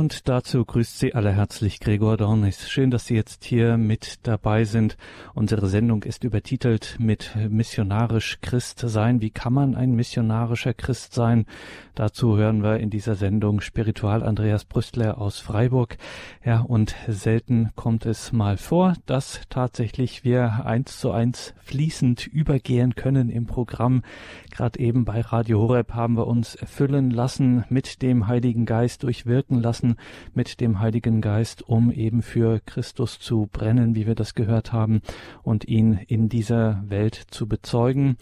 [0.00, 2.70] Und dazu grüßt Sie alle herzlich Gregor Dornis.
[2.70, 4.96] Schön, dass Sie jetzt hier mit dabei sind.
[5.34, 9.20] Unsere Sendung ist übertitelt mit missionarisch Christ sein.
[9.20, 11.44] Wie kann man ein missionarischer Christ sein?
[11.94, 15.98] Dazu hören wir in dieser Sendung Spiritual Andreas Brüstler aus Freiburg.
[16.42, 22.94] Ja, und selten kommt es mal vor, dass tatsächlich wir eins zu eins fließend übergehen
[22.94, 24.02] können im Programm.
[24.50, 29.60] Gerade eben bei Radio Horeb haben wir uns erfüllen lassen, mit dem Heiligen Geist durchwirken
[29.60, 29.96] lassen lassen
[30.34, 35.02] mit dem Heiligen Geist, um eben für Christus zu brennen, wie wir das gehört haben,
[35.42, 38.16] und ihn in dieser Welt zu bezeugen.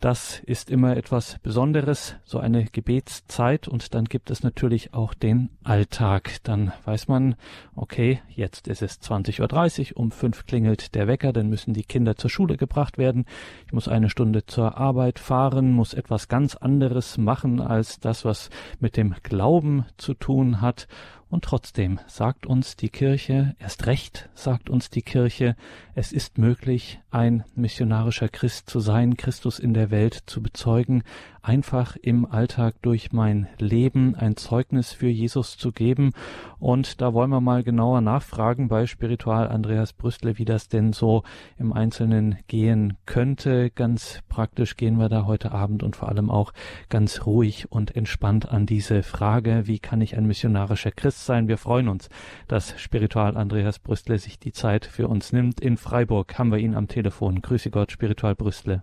[0.00, 3.68] Das ist immer etwas Besonderes, so eine Gebetszeit.
[3.68, 6.38] Und dann gibt es natürlich auch den Alltag.
[6.42, 7.34] Dann weiß man,
[7.76, 12.16] okay, jetzt ist es 20.30 Uhr, um fünf klingelt der Wecker, dann müssen die Kinder
[12.16, 13.26] zur Schule gebracht werden.
[13.66, 18.48] Ich muss eine Stunde zur Arbeit fahren, muss etwas ganz anderes machen als das, was
[18.78, 20.88] mit dem Glauben zu tun hat.
[21.30, 25.54] Und trotzdem sagt uns die Kirche, erst recht sagt uns die Kirche,
[25.94, 31.04] es ist möglich, ein missionarischer Christ zu sein, Christus in der Welt zu bezeugen,
[31.42, 36.12] einfach im Alltag durch mein Leben ein Zeugnis für Jesus zu geben.
[36.58, 41.22] Und da wollen wir mal genauer nachfragen bei Spiritual Andreas Brüstle, wie das denn so
[41.58, 43.70] im Einzelnen gehen könnte.
[43.70, 46.52] Ganz praktisch gehen wir da heute Abend und vor allem auch
[46.88, 51.48] ganz ruhig und entspannt an diese Frage, wie kann ich ein missionarischer Christ sein?
[51.48, 52.08] Wir freuen uns,
[52.48, 55.60] dass Spiritual Andreas Brüstle sich die Zeit für uns nimmt.
[55.60, 57.40] In Freiburg haben wir ihn am Telefon.
[57.40, 58.82] Grüße Gott, Spiritual Brüstle.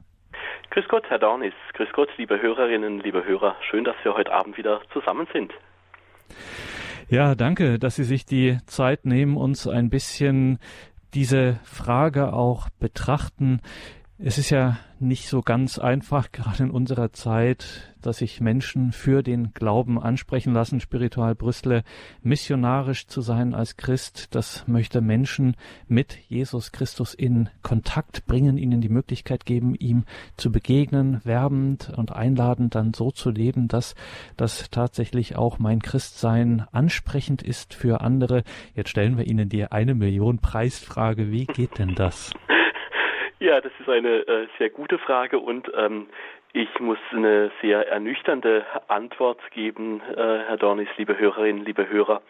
[0.69, 1.53] Grüß Gott, Herr Dornis.
[1.73, 3.55] Grüß Gott, liebe Hörerinnen, liebe Hörer.
[3.69, 5.53] Schön, dass wir heute Abend wieder zusammen sind.
[7.09, 10.59] Ja, danke, dass Sie sich die Zeit nehmen, uns ein bisschen
[11.13, 13.61] diese Frage auch betrachten.
[14.19, 19.21] Es ist ja nicht so ganz einfach, gerade in unserer Zeit, dass sich Menschen für
[19.21, 21.83] den Glauben ansprechen lassen, spiritual Brüssel,
[22.23, 24.33] missionarisch zu sein als Christ.
[24.33, 25.55] Das möchte Menschen
[25.87, 32.11] mit Jesus Christus in Kontakt bringen, ihnen die Möglichkeit geben, ihm zu begegnen, werbend und
[32.11, 33.93] einladend dann so zu leben, dass
[34.35, 38.43] das tatsächlich auch mein Christsein ansprechend ist für andere.
[38.73, 41.29] Jetzt stellen wir Ihnen die eine Million Preisfrage.
[41.29, 42.31] Wie geht denn das?
[43.39, 46.07] Ja, das ist eine äh, sehr gute Frage und ähm,
[46.53, 52.23] ich muss eine sehr ernüchternde Antwort geben, äh, Herr Dornis, liebe Hörerinnen, liebe Hörer.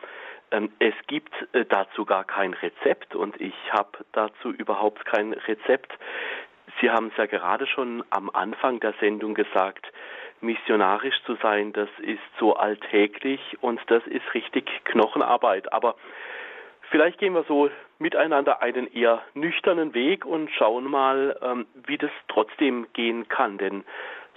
[0.51, 5.93] Ähm, es gibt äh, dazu gar kein Rezept und ich habe dazu überhaupt kein Rezept.
[6.81, 9.85] Sie haben es ja gerade schon am Anfang der Sendung gesagt,
[10.41, 15.71] missionarisch zu sein, das ist so alltäglich und das ist richtig Knochenarbeit.
[15.71, 15.95] Aber
[16.89, 22.11] Vielleicht gehen wir so miteinander einen eher nüchternen Weg und schauen mal, ähm, wie das
[22.27, 23.57] trotzdem gehen kann.
[23.57, 23.83] Denn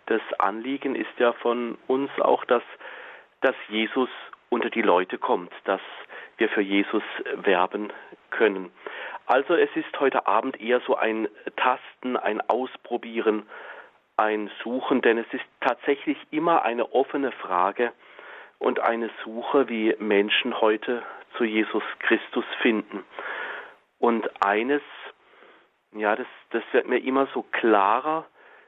[0.06, 2.62] das Anliegen ist ja von uns auch, dass,
[3.40, 4.08] dass Jesus
[4.48, 5.80] unter die Leute kommt, dass
[6.38, 7.92] wir für Jesus werben
[8.30, 8.72] können.
[9.26, 13.46] Also es ist heute Abend eher so ein Tasten, ein Ausprobieren,
[14.16, 17.92] ein Suchen, denn es ist tatsächlich immer eine offene Frage
[18.58, 21.02] und eine Suche, wie Menschen heute
[21.36, 23.04] zu Jesus Christus finden.
[23.98, 24.82] Und eines,
[25.92, 28.26] ja, das, das wird mir immer so klarer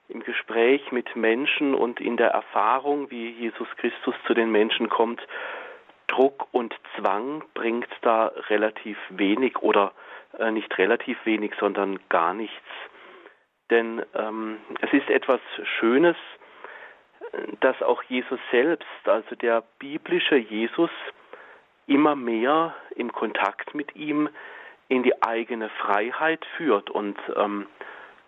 [0.09, 5.21] im Gespräch mit Menschen und in der Erfahrung, wie Jesus Christus zu den Menschen kommt.
[6.09, 9.93] Druck und Zwang bringt da relativ wenig oder
[10.39, 12.69] äh, nicht relativ wenig, sondern gar nichts.
[13.71, 15.41] Denn ähm, es ist etwas
[15.79, 16.17] Schönes,
[17.61, 20.91] dass auch Jesus selbst, also der biblische Jesus,
[21.87, 24.29] immer mehr im Kontakt mit ihm
[24.89, 27.67] in die eigene Freiheit führt und ähm,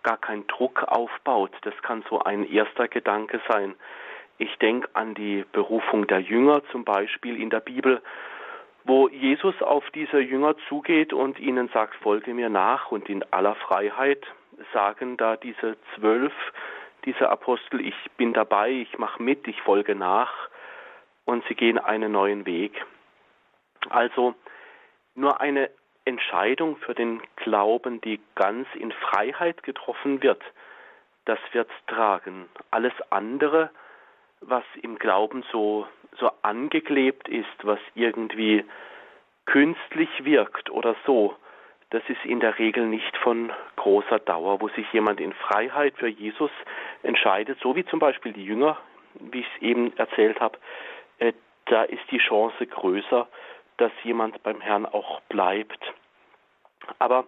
[0.03, 1.51] gar keinen Druck aufbaut.
[1.61, 3.75] Das kann so ein erster Gedanke sein.
[4.37, 8.01] Ich denke an die Berufung der Jünger zum Beispiel in der Bibel,
[8.83, 13.55] wo Jesus auf diese Jünger zugeht und ihnen sagt, folge mir nach und in aller
[13.55, 14.25] Freiheit
[14.73, 16.33] sagen da diese zwölf,
[17.05, 20.49] diese Apostel, ich bin dabei, ich mache mit, ich folge nach
[21.25, 22.85] und sie gehen einen neuen Weg.
[23.89, 24.35] Also
[25.15, 25.69] nur eine
[26.05, 30.41] Entscheidung für den Glauben, die ganz in Freiheit getroffen wird,
[31.25, 32.47] das wird tragen.
[32.69, 33.71] Alles andere,
[34.41, 35.87] was im Glauben so,
[36.19, 38.63] so angeklebt ist, was irgendwie
[39.45, 41.35] künstlich wirkt oder so,
[41.89, 46.07] das ist in der Regel nicht von großer Dauer, wo sich jemand in Freiheit für
[46.07, 46.51] Jesus
[47.03, 48.77] entscheidet, so wie zum Beispiel die Jünger,
[49.13, 50.57] wie ich es eben erzählt habe,
[51.19, 51.33] äh,
[51.65, 53.27] da ist die Chance größer,
[53.77, 55.79] dass jemand beim Herrn auch bleibt.
[56.99, 57.25] Aber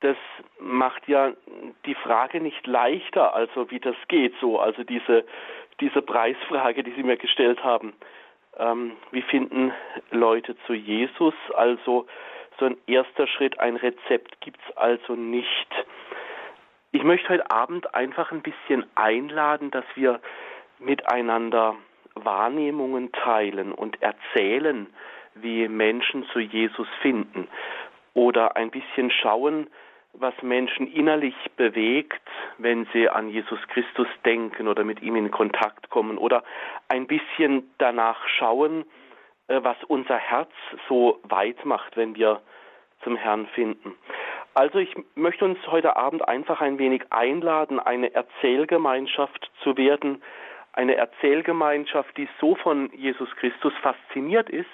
[0.00, 0.16] das
[0.58, 1.32] macht ja
[1.86, 5.24] die Frage nicht leichter, also wie das geht so, also diese,
[5.80, 7.94] diese Preisfrage, die Sie mir gestellt haben.
[8.58, 9.72] ähm, wie finden
[10.10, 11.34] Leute zu Jesus?
[11.54, 12.06] Also
[12.58, 15.68] so ein erster Schritt, ein Rezept gibt es also nicht.
[16.90, 20.20] Ich möchte heute Abend einfach ein bisschen einladen, dass wir
[20.78, 21.76] miteinander
[22.14, 24.86] Wahrnehmungen teilen und erzählen,
[25.34, 27.48] wie Menschen zu Jesus finden.
[28.14, 29.68] Oder ein bisschen schauen,
[30.12, 32.20] was Menschen innerlich bewegt,
[32.58, 36.18] wenn sie an Jesus Christus denken oder mit ihm in Kontakt kommen.
[36.18, 36.44] Oder
[36.88, 38.84] ein bisschen danach schauen,
[39.48, 40.50] äh, was unser Herz
[40.88, 42.42] so weit macht, wenn wir
[43.02, 43.94] zum Herrn finden.
[44.54, 50.22] Also ich möchte uns heute Abend einfach ein wenig einladen, eine Erzählgemeinschaft zu werden,
[50.72, 54.68] eine Erzählgemeinschaft, die so von Jesus Christus fasziniert ist,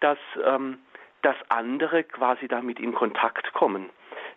[0.00, 0.78] dass, ähm,
[1.22, 3.90] dass andere quasi damit in Kontakt kommen.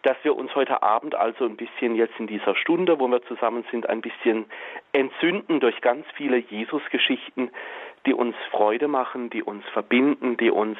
[0.03, 3.65] Dass wir uns heute Abend also ein bisschen jetzt in dieser Stunde, wo wir zusammen
[3.71, 4.45] sind, ein bisschen
[4.93, 7.51] entzünden durch ganz viele Jesus-Geschichten,
[8.05, 10.77] die uns Freude machen, die uns verbinden, die uns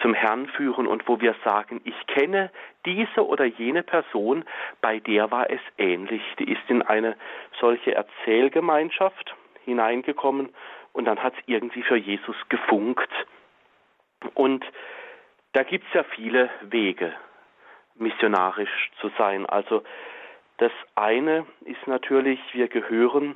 [0.00, 2.50] zum Herrn führen und wo wir sagen, ich kenne
[2.86, 4.44] diese oder jene Person,
[4.80, 6.22] bei der war es ähnlich.
[6.38, 7.16] Die ist in eine
[7.60, 9.34] solche Erzählgemeinschaft
[9.64, 10.50] hineingekommen
[10.92, 13.10] und dann hat es irgendwie für Jesus gefunkt.
[14.34, 14.64] Und
[15.52, 17.12] da gibt es ja viele Wege,
[17.96, 19.46] missionarisch zu sein.
[19.46, 19.82] Also
[20.58, 23.34] das eine ist natürlich, wir gehören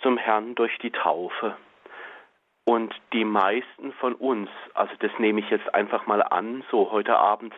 [0.00, 1.56] zum Herrn durch die Taufe.
[2.64, 7.16] Und die meisten von uns, also das nehme ich jetzt einfach mal an, so heute
[7.18, 7.54] Abend,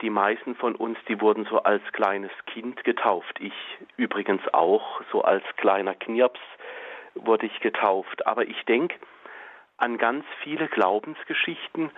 [0.00, 3.38] die meisten von uns, die wurden so als kleines Kind getauft.
[3.40, 3.52] Ich
[3.96, 6.40] übrigens auch, so als kleiner Knirps
[7.14, 8.26] wurde ich getauft.
[8.26, 8.96] Aber ich denke
[9.76, 11.90] an ganz viele Glaubensgeschichten,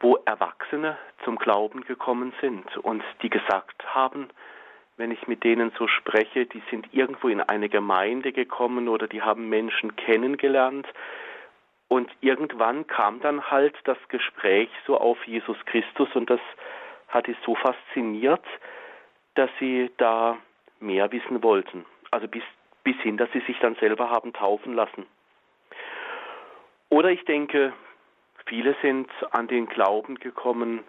[0.00, 4.28] wo Erwachsene zum Glauben gekommen sind und die gesagt haben,
[4.96, 9.22] wenn ich mit denen so spreche, die sind irgendwo in eine Gemeinde gekommen oder die
[9.22, 10.86] haben Menschen kennengelernt.
[11.88, 16.40] Und irgendwann kam dann halt das Gespräch so auf Jesus Christus und das
[17.08, 18.44] hat die so fasziniert,
[19.34, 20.38] dass sie da
[20.80, 21.84] mehr wissen wollten.
[22.10, 22.42] Also bis
[22.86, 25.06] bis hin, dass sie sich dann selber haben taufen lassen.
[26.88, 27.72] Oder ich denke,
[28.46, 30.84] viele sind an den Glauben gekommen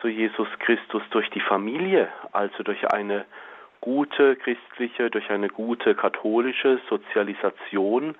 [0.00, 3.26] zu Jesus Christus durch die Familie, also durch eine
[3.80, 8.16] gute christliche, durch eine gute katholische Sozialisation,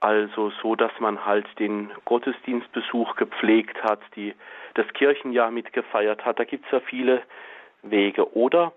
[0.00, 4.34] also so, dass man halt den Gottesdienstbesuch gepflegt hat, die,
[4.74, 6.38] das Kirchenjahr mitgefeiert hat.
[6.38, 7.22] Da gibt es ja viele
[7.82, 8.36] Wege.
[8.36, 8.72] Oder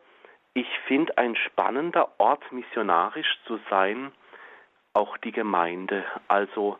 [0.55, 4.11] ich finde, ein spannender Ort missionarisch zu sein,
[4.93, 6.05] auch die Gemeinde.
[6.29, 6.77] Also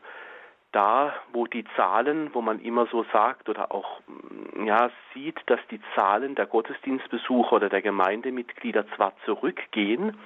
[0.71, 5.59] da, wo die Zahlen, wo man immer so sagt oder auch mm, ja, sieht, dass
[5.69, 10.17] die Zahlen der Gottesdienstbesucher oder der Gemeindemitglieder zwar zurückgehen,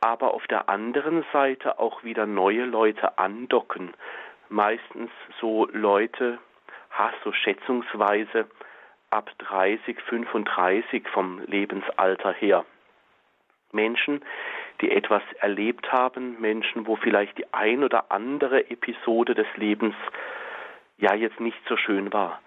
[0.00, 3.94] aber auf der anderen Seite auch wieder neue Leute andocken.
[4.48, 5.10] Meistens
[5.40, 6.38] so Leute,
[6.90, 8.48] ha, so schätzungsweise
[9.10, 12.64] ab 30, 35 vom Lebensalter her.
[13.72, 14.22] Menschen,
[14.80, 19.94] die etwas erlebt haben, Menschen, wo vielleicht die ein oder andere Episode des Lebens
[20.98, 22.40] ja jetzt nicht so schön war,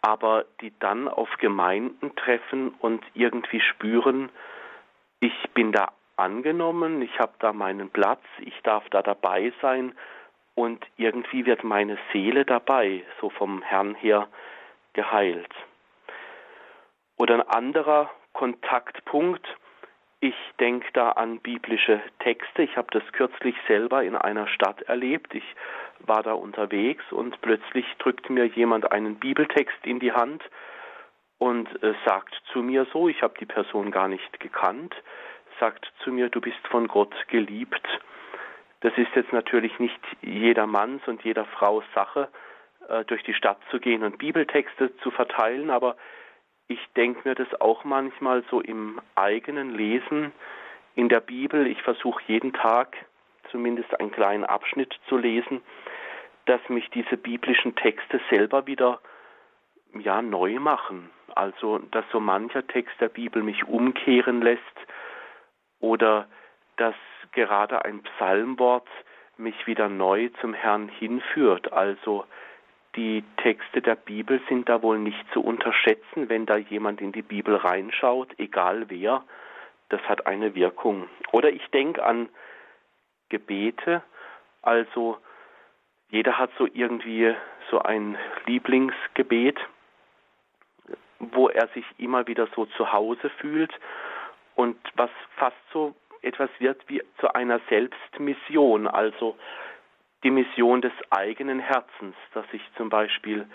[0.00, 4.30] aber die dann auf Gemeinden treffen und irgendwie spüren,
[5.20, 9.94] ich bin da angenommen, ich habe da meinen Platz, ich darf da dabei sein
[10.54, 14.28] und irgendwie wird meine Seele dabei, so vom Herrn her
[14.92, 15.54] geheilt.
[17.16, 19.46] Oder ein anderer Kontaktpunkt,
[20.20, 22.62] ich denke da an biblische Texte.
[22.62, 25.34] Ich habe das kürzlich selber in einer Stadt erlebt.
[25.34, 25.44] Ich
[26.00, 30.42] war da unterwegs und plötzlich drückt mir jemand einen Bibeltext in die Hand
[31.38, 34.94] und äh, sagt zu mir so, ich habe die Person gar nicht gekannt,
[35.60, 37.86] sagt zu mir, du bist von Gott geliebt.
[38.80, 42.28] Das ist jetzt natürlich nicht jeder Manns und jeder Frau Sache,
[42.88, 45.96] äh, durch die Stadt zu gehen und Bibeltexte zu verteilen, aber
[46.68, 50.32] ich denke mir das auch manchmal so im eigenen Lesen
[50.94, 51.66] in der Bibel.
[51.66, 52.96] Ich versuche jeden Tag
[53.50, 55.60] zumindest einen kleinen Abschnitt zu lesen,
[56.46, 59.00] dass mich diese biblischen Texte selber wieder
[59.98, 61.10] ja neu machen.
[61.34, 64.62] Also dass so mancher Text der Bibel mich umkehren lässt
[65.80, 66.26] oder
[66.76, 66.94] dass
[67.32, 68.88] gerade ein Psalmwort
[69.36, 71.72] mich wieder neu zum Herrn hinführt.
[71.72, 72.24] Also
[72.96, 77.22] die Texte der Bibel sind da wohl nicht zu unterschätzen, wenn da jemand in die
[77.22, 79.22] Bibel reinschaut, egal wer,
[79.88, 81.08] das hat eine Wirkung.
[81.32, 82.28] Oder ich denke an
[83.28, 84.02] Gebete,
[84.62, 85.18] also
[86.10, 87.34] jeder hat so irgendwie
[87.70, 89.58] so ein Lieblingsgebet,
[91.18, 93.72] wo er sich immer wieder so zu Hause fühlt.
[94.54, 99.36] Und was fast so etwas wird wie zu einer Selbstmission, also
[100.26, 103.46] die Mission des eigenen Herzens, dass ich zum Beispiel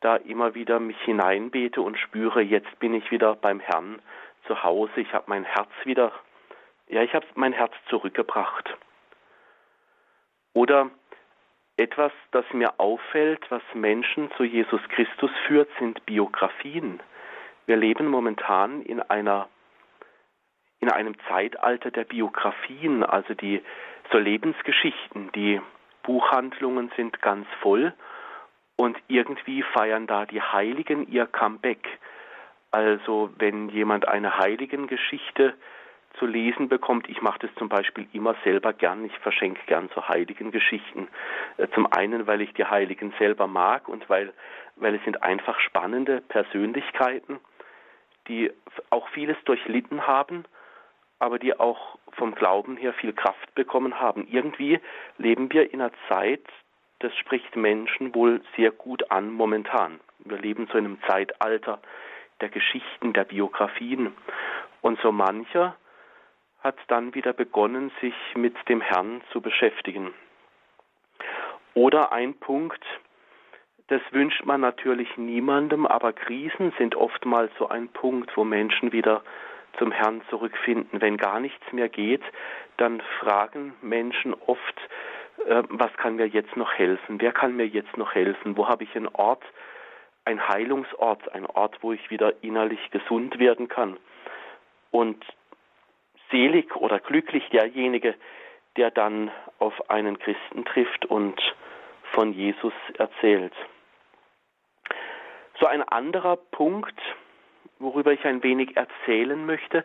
[0.00, 4.00] da immer wieder mich hineinbete und spüre, jetzt bin ich wieder beim Herrn
[4.46, 6.10] zu Hause, ich habe mein Herz wieder,
[6.88, 8.74] ja, ich habe mein Herz zurückgebracht.
[10.54, 10.88] Oder
[11.76, 17.02] etwas, das mir auffällt, was Menschen zu Jesus Christus führt, sind Biografien.
[17.66, 19.50] Wir leben momentan in einer
[20.78, 23.62] in einem Zeitalter der Biografien, also die
[24.10, 25.60] so Lebensgeschichten, die
[26.02, 27.92] Buchhandlungen sind ganz voll
[28.76, 31.86] und irgendwie feiern da die Heiligen ihr Comeback.
[32.70, 35.54] Also wenn jemand eine Heiligengeschichte
[36.18, 40.08] zu lesen bekommt, ich mache das zum Beispiel immer selber gern, ich verschenke gern so
[40.08, 41.08] heiligen Geschichten.
[41.56, 44.32] Äh, zum einen, weil ich die Heiligen selber mag und weil,
[44.76, 47.38] weil es sind einfach spannende Persönlichkeiten,
[48.28, 48.50] die
[48.90, 50.44] auch vieles durchlitten haben
[51.20, 54.26] aber die auch vom Glauben her viel Kraft bekommen haben.
[54.30, 54.80] Irgendwie
[55.18, 56.44] leben wir in einer Zeit,
[57.00, 60.00] das spricht Menschen wohl sehr gut an momentan.
[60.20, 61.80] Wir leben so in einem Zeitalter
[62.40, 64.14] der Geschichten, der Biografien.
[64.82, 65.76] Und so mancher
[66.62, 70.12] hat dann wieder begonnen, sich mit dem Herrn zu beschäftigen.
[71.74, 72.84] Oder ein Punkt,
[73.88, 79.22] das wünscht man natürlich niemandem, aber Krisen sind oftmals so ein Punkt, wo Menschen wieder
[79.78, 81.00] zum Herrn zurückfinden.
[81.00, 82.22] Wenn gar nichts mehr geht,
[82.76, 84.80] dann fragen Menschen oft,
[85.46, 87.20] äh, was kann mir jetzt noch helfen?
[87.20, 88.56] Wer kann mir jetzt noch helfen?
[88.56, 89.42] Wo habe ich einen Ort,
[90.24, 93.96] ein Heilungsort, ein Ort, wo ich wieder innerlich gesund werden kann?
[94.90, 95.24] Und
[96.30, 98.14] selig oder glücklich derjenige,
[98.76, 101.40] der dann auf einen Christen trifft und
[102.12, 103.52] von Jesus erzählt.
[105.58, 106.98] So ein anderer Punkt,
[107.80, 109.84] worüber ich ein wenig erzählen möchte,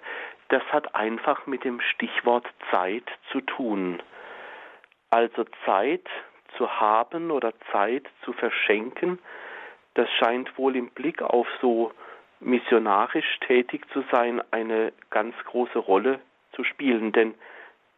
[0.49, 4.01] das hat einfach mit dem Stichwort Zeit zu tun.
[5.09, 6.07] Also Zeit
[6.57, 9.19] zu haben oder Zeit zu verschenken,
[9.95, 11.91] das scheint wohl im Blick auf so
[12.39, 16.19] missionarisch tätig zu sein eine ganz große Rolle
[16.51, 17.11] zu spielen.
[17.11, 17.33] Denn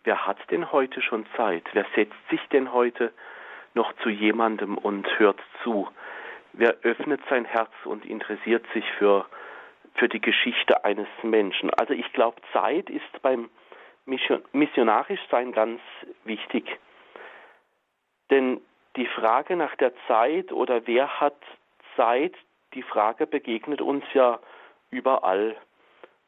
[0.04, 1.64] wer hat denn heute schon Zeit?
[1.74, 3.12] Wer setzt sich denn heute
[3.74, 5.90] noch zu jemandem und hört zu?
[6.54, 9.26] Wer öffnet sein Herz und interessiert sich für
[9.98, 11.70] für die Geschichte eines Menschen.
[11.72, 13.50] Also ich glaube, Zeit ist beim
[14.06, 15.82] Missionarischsein ganz
[16.24, 16.80] wichtig.
[18.30, 18.62] Denn
[18.96, 21.38] die Frage nach der Zeit oder wer hat
[21.96, 22.34] Zeit,
[22.74, 24.40] die Frage begegnet uns ja
[24.92, 25.56] überall.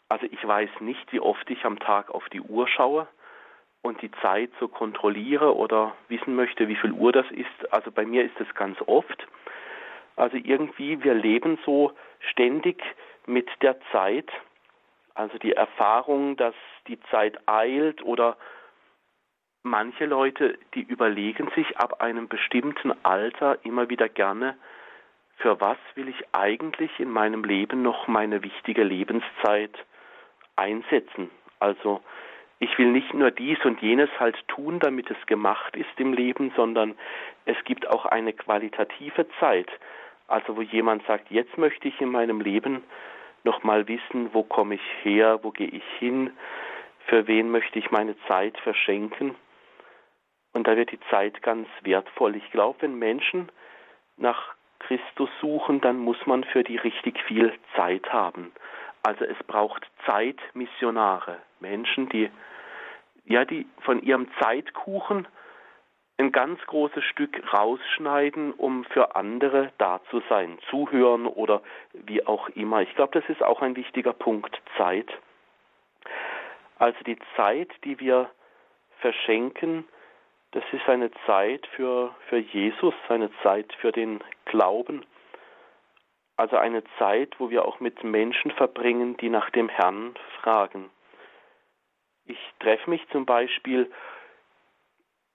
[0.09, 3.07] Also ich weiß nicht, wie oft ich am Tag auf die Uhr schaue
[3.81, 7.71] und die Zeit so kontrolliere oder wissen möchte, wie viel Uhr das ist.
[7.71, 9.27] Also bei mir ist es ganz oft.
[10.15, 12.83] Also irgendwie, wir leben so ständig
[13.29, 14.29] mit der Zeit,
[15.13, 16.55] also die Erfahrung, dass
[16.87, 18.37] die Zeit eilt oder
[19.63, 24.57] manche Leute, die überlegen sich ab einem bestimmten Alter immer wieder gerne,
[25.37, 29.71] für was will ich eigentlich in meinem Leben noch meine wichtige Lebenszeit
[30.55, 31.29] einsetzen.
[31.59, 32.01] Also
[32.59, 36.51] ich will nicht nur dies und jenes halt tun, damit es gemacht ist im Leben,
[36.57, 36.95] sondern
[37.45, 39.69] es gibt auch eine qualitative Zeit,
[40.27, 42.83] also wo jemand sagt, jetzt möchte ich in meinem Leben
[43.43, 46.31] nochmal wissen, wo komme ich her, wo gehe ich hin,
[47.07, 49.35] für wen möchte ich meine Zeit verschenken.
[50.53, 52.35] Und da wird die Zeit ganz wertvoll.
[52.35, 53.49] Ich glaube, wenn Menschen
[54.17, 58.51] nach Christus suchen, dann muss man für die richtig viel Zeit haben.
[59.03, 62.29] Also es braucht Zeitmissionare, Menschen, die
[63.25, 65.27] ja, die von ihrem Zeitkuchen
[66.19, 71.61] ein ganz großes Stück rausschneiden, um für andere da zu sein, zuhören oder
[71.93, 72.81] wie auch immer.
[72.81, 75.07] Ich glaube, das ist auch ein wichtiger Punkt, Zeit.
[76.77, 78.29] Also die Zeit, die wir
[78.99, 79.87] verschenken,
[80.51, 85.05] das ist eine Zeit für, für Jesus, eine Zeit für den Glauben.
[86.35, 90.89] Also eine Zeit, wo wir auch mit Menschen verbringen, die nach dem Herrn fragen.
[92.25, 93.91] Ich treffe mich zum Beispiel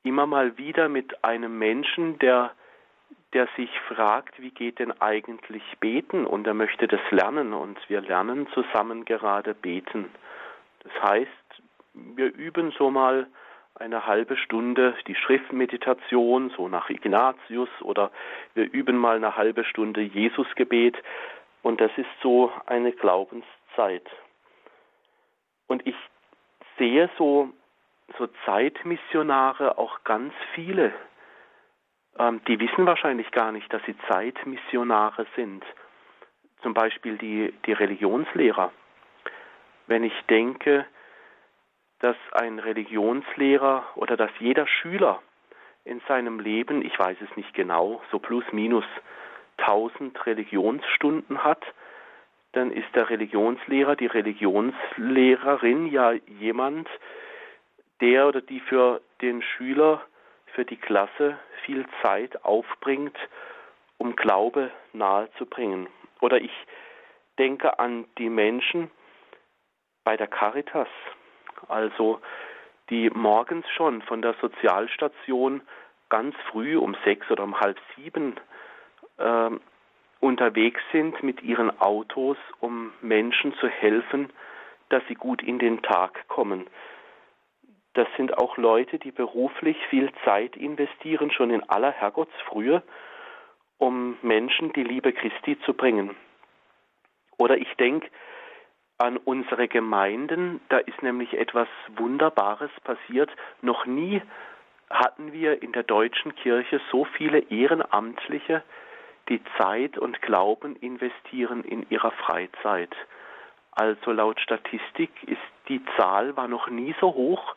[0.05, 2.53] immer mal wieder mit einem Menschen, der,
[3.33, 8.01] der sich fragt, wie geht denn eigentlich beten und er möchte das lernen und wir
[8.01, 10.11] lernen zusammen gerade beten.
[10.81, 11.31] Das heißt,
[11.95, 13.27] wir üben so mal
[13.77, 18.13] eine halbe Stunde die Schriftmeditation, so nach Ignatius, oder
[18.55, 20.97] wir üben mal eine halbe Stunde Jesusgebet
[21.63, 24.09] und das ist so eine Glaubenszeit.
[25.67, 25.97] Und ich
[26.79, 27.49] sehe so
[28.19, 30.93] so Zeitmissionare auch ganz viele,
[32.19, 35.65] ähm, die wissen wahrscheinlich gar nicht, dass sie Zeitmissionare sind.
[36.63, 38.73] Zum Beispiel die, die Religionslehrer.
[39.87, 40.87] Wenn ich denke,
[42.01, 45.23] dass ein Religionslehrer oder dass jeder Schüler
[45.85, 48.85] in seinem Leben, ich weiß es nicht genau, so plus minus
[49.59, 51.63] 1000 Religionsstunden hat,
[52.53, 56.89] dann ist der Religionslehrer, die Religionslehrerin ja jemand,
[58.05, 60.03] der oder die für den Schüler,
[60.55, 63.17] für die Klasse viel Zeit aufbringt,
[63.97, 65.89] um Glaube nahezubringen.
[66.21, 66.53] Oder ich
[67.39, 68.91] denke an die Menschen
[70.05, 70.89] bei der Caritas,
[71.69, 72.21] also
[72.91, 75.63] die morgens schon von der Sozialstation
[76.11, 78.37] ganz früh um sechs oder um halb sieben
[79.17, 79.51] äh,
[80.21, 84.31] unterwegs sind mit ihren Autos, um Menschen zu helfen,
[84.91, 86.67] dass sie gut in den Tag kommen.
[87.95, 92.83] Das sind auch Leute, die beruflich viel Zeit investieren, schon in aller Herrgottsfrühe,
[93.79, 96.17] um Menschen die Liebe Christi zu bringen.
[97.39, 98.09] Oder ich denke
[98.99, 103.31] an unsere Gemeinden, da ist nämlich etwas Wunderbares passiert.
[103.63, 104.23] Noch nie
[104.91, 108.63] hatten wir in der deutschen Kirche so viele Ehrenamtliche,
[109.29, 112.95] die Zeit und Glauben investieren in ihrer Freizeit.
[113.73, 117.57] Also laut Statistik ist die Zahl war noch nie so hoch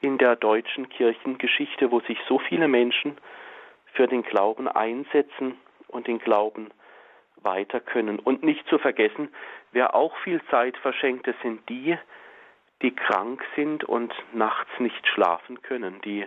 [0.00, 3.16] in der deutschen Kirchengeschichte, wo sich so viele Menschen
[3.92, 5.56] für den Glauben einsetzen
[5.88, 6.70] und den Glauben
[7.42, 8.18] weiter können.
[8.18, 9.28] Und nicht zu vergessen,
[9.72, 11.96] wer auch viel Zeit verschenkt, das sind die,
[12.82, 16.26] die krank sind und nachts nicht schlafen können, die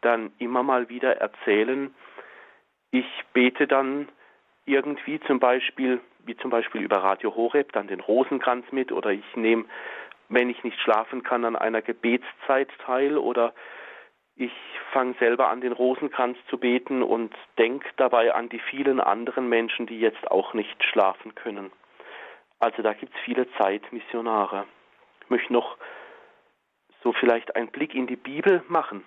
[0.00, 1.94] dann immer mal wieder erzählen,
[2.90, 4.08] ich bete dann
[4.66, 9.36] irgendwie zum Beispiel, wie zum Beispiel über Radio Horeb, dann den Rosenkranz mit oder ich
[9.36, 9.64] nehme,
[10.28, 13.54] wenn ich nicht schlafen kann, an einer Gebetszeit teil oder
[14.36, 14.52] ich
[14.92, 19.86] fange selber an, den Rosenkranz zu beten und denke dabei an die vielen anderen Menschen,
[19.86, 21.70] die jetzt auch nicht schlafen können.
[22.58, 24.66] Also da gibt es viele Zeitmissionare.
[25.22, 25.76] Ich möchte noch
[27.02, 29.04] so vielleicht einen Blick in die Bibel machen,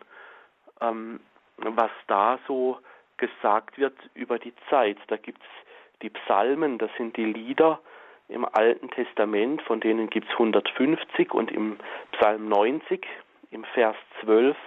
[0.79, 1.19] ähm,
[1.57, 2.79] was da so
[3.17, 4.97] gesagt wird über die Zeit.
[5.07, 7.81] Da gibt es die Psalmen, das sind die Lieder
[8.27, 11.77] im Alten Testament, von denen gibt es 150 und im
[12.13, 13.05] Psalm 90,
[13.51, 14.57] im Vers 12,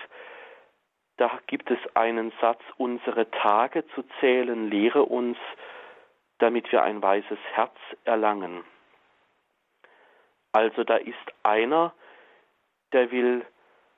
[1.18, 5.36] da gibt es einen Satz, unsere Tage zu zählen, lehre uns,
[6.38, 8.64] damit wir ein weises Herz erlangen.
[10.52, 11.92] Also da ist einer,
[12.92, 13.44] der will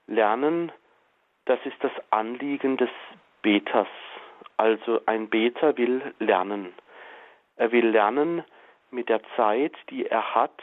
[0.08, 0.72] lernen,
[1.44, 2.90] das ist das Anliegen des
[3.40, 3.88] Beters.
[4.56, 6.74] Also ein Beter will lernen.
[7.56, 8.44] Er will lernen,
[8.92, 10.62] mit der Zeit, die er hat,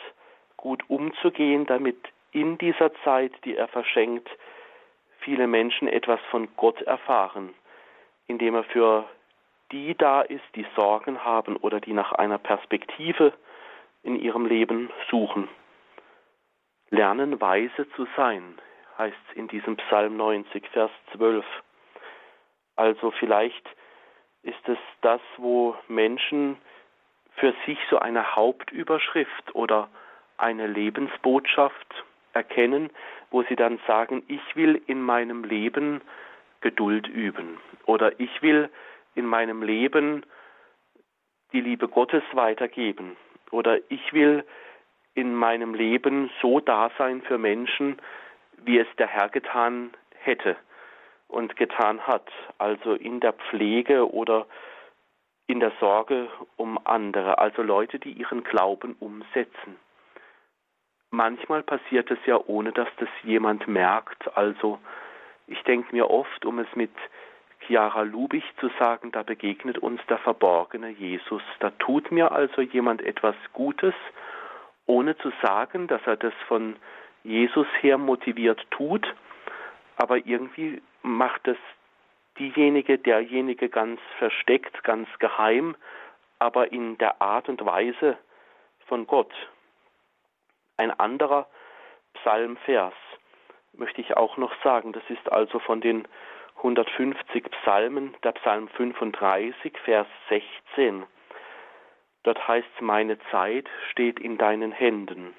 [0.58, 1.98] gut umzugehen, damit
[2.32, 4.30] in dieser Zeit, die er verschenkt,
[5.20, 7.54] viele Menschen etwas von Gott erfahren,
[8.28, 9.06] indem er für
[9.72, 13.34] die da ist, die Sorgen haben oder die nach einer Perspektive
[14.04, 15.48] in ihrem Leben suchen.
[16.90, 18.58] Lernen weise zu sein,
[18.98, 21.46] heißt es in diesem Psalm 90, Vers 12.
[22.76, 23.68] Also vielleicht
[24.42, 26.58] ist es das, wo Menschen
[27.40, 29.90] für sich so eine Hauptüberschrift oder
[30.38, 32.90] eine Lebensbotschaft erkennen,
[33.32, 36.02] wo sie dann sagen, ich will in meinem Leben
[36.62, 38.70] Geduld üben oder ich will
[39.16, 40.26] in meinem Leben
[41.54, 43.16] die Liebe Gottes weitergeben
[43.52, 44.44] oder ich will
[45.16, 47.98] in meinem Leben so da sein für Menschen,
[48.64, 50.56] wie es der Herr getan hätte
[51.28, 54.48] und getan hat, also in der Pflege oder
[55.50, 59.78] in der Sorge um andere, also Leute, die ihren Glauben umsetzen.
[61.10, 64.38] Manchmal passiert es ja ohne, dass das jemand merkt.
[64.38, 64.78] Also
[65.48, 66.92] ich denke mir oft, um es mit
[67.66, 71.42] Chiara Lubich zu sagen, da begegnet uns der verborgene Jesus.
[71.60, 73.96] Da tut mir also jemand etwas Gutes,
[74.86, 76.76] ohne zu sagen, dass er das von
[77.24, 79.16] Jesus her motiviert tut,
[79.98, 81.58] aber irgendwie macht es
[82.40, 85.76] diejenige, derjenige ganz versteckt, ganz geheim,
[86.40, 88.18] aber in der Art und Weise
[88.88, 89.34] von Gott.
[90.78, 91.48] Ein anderer
[92.14, 92.94] Psalmvers
[93.74, 96.08] möchte ich auch noch sagen, das ist also von den
[96.58, 101.06] 150 Psalmen, der Psalm 35, Vers 16.
[102.24, 105.34] Dort heißt es, meine Zeit steht in deinen Händen.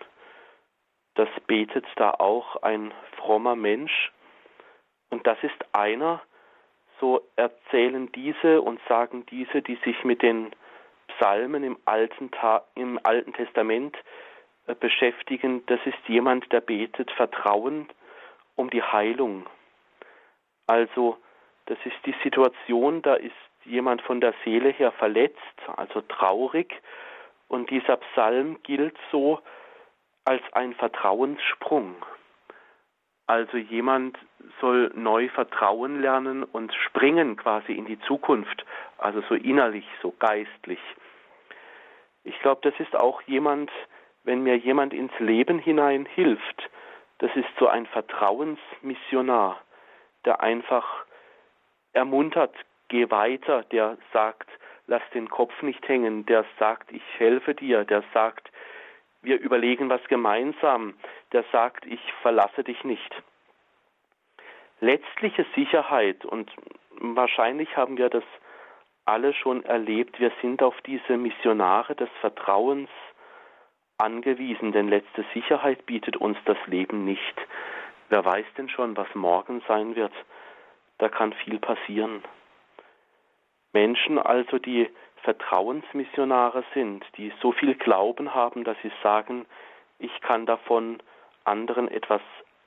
[1.14, 4.12] Das betet da auch ein frommer Mensch.
[5.10, 6.22] Und das ist einer,
[7.00, 10.50] so erzählen diese und sagen diese, die sich mit den
[11.08, 12.30] Psalmen im Alten,
[12.74, 13.96] im Alten Testament
[14.66, 17.88] äh, beschäftigen, das ist jemand, der betet Vertrauen
[18.56, 19.46] um die Heilung.
[20.66, 21.16] Also
[21.66, 23.32] das ist die Situation, da ist
[23.64, 25.38] jemand von der Seele her verletzt,
[25.76, 26.74] also traurig,
[27.48, 29.40] und dieser Psalm gilt so
[30.24, 31.96] als ein Vertrauenssprung.
[33.30, 34.18] Also jemand
[34.60, 38.66] soll neu vertrauen lernen und springen quasi in die Zukunft,
[38.98, 40.80] also so innerlich, so geistlich.
[42.24, 43.70] Ich glaube, das ist auch jemand,
[44.24, 46.70] wenn mir jemand ins Leben hinein hilft,
[47.18, 49.60] das ist so ein Vertrauensmissionar,
[50.24, 51.06] der einfach
[51.92, 52.56] ermuntert,
[52.88, 54.50] geh weiter, der sagt,
[54.88, 58.50] lass den Kopf nicht hängen, der sagt, ich helfe dir, der sagt,
[59.22, 60.94] wir überlegen was gemeinsam,
[61.32, 63.22] der sagt, ich verlasse dich nicht.
[64.80, 66.50] Letztliche Sicherheit, und
[66.98, 68.24] wahrscheinlich haben wir das
[69.04, 72.88] alle schon erlebt, wir sind auf diese Missionare des Vertrauens
[73.98, 77.34] angewiesen, denn letzte Sicherheit bietet uns das Leben nicht.
[78.08, 80.12] Wer weiß denn schon, was morgen sein wird?
[80.98, 82.22] Da kann viel passieren.
[83.72, 84.88] Menschen also, die
[85.22, 89.46] Vertrauensmissionare sind, die so viel Glauben haben, dass sie sagen,
[89.98, 90.98] ich kann davon
[91.50, 92.22] anderen etwas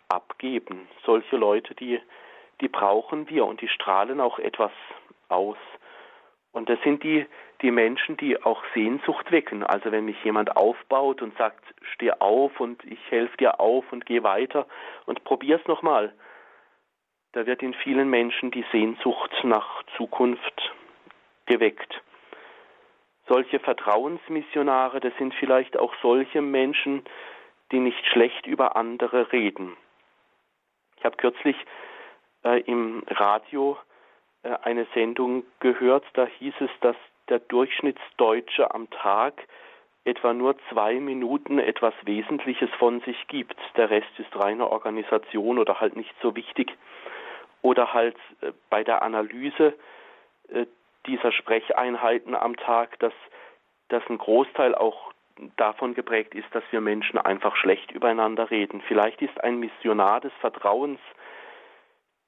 [0.09, 0.87] abgeben.
[1.05, 1.99] Solche Leute, die,
[2.61, 4.71] die brauchen wir und die strahlen auch etwas
[5.29, 5.57] aus.
[6.51, 7.25] Und das sind die,
[7.61, 9.63] die Menschen, die auch Sehnsucht wecken.
[9.63, 14.05] Also wenn mich jemand aufbaut und sagt, steh auf und ich helfe dir auf und
[14.05, 14.67] geh weiter
[15.05, 16.13] und probier's nochmal,
[17.31, 20.71] da wird in vielen Menschen die Sehnsucht nach Zukunft
[21.47, 22.01] geweckt.
[23.27, 27.03] Solche Vertrauensmissionare, das sind vielleicht auch solche Menschen,
[27.73, 29.75] die nicht schlecht über andere reden.
[30.97, 31.57] Ich habe kürzlich
[32.45, 33.77] äh, im Radio
[34.43, 36.95] äh, eine Sendung gehört, da hieß es, dass
[37.29, 39.47] der Durchschnittsdeutsche am Tag
[40.05, 43.55] etwa nur zwei Minuten etwas Wesentliches von sich gibt.
[43.75, 46.73] Der Rest ist reine Organisation oder halt nicht so wichtig.
[47.61, 49.73] Oder halt äh, bei der Analyse
[50.49, 50.65] äh,
[51.07, 53.13] dieser Sprecheinheiten am Tag, dass,
[53.89, 55.12] dass ein Großteil auch
[55.57, 58.81] davon geprägt ist, dass wir Menschen einfach schlecht übereinander reden.
[58.87, 60.99] Vielleicht ist ein Missionar des Vertrauens,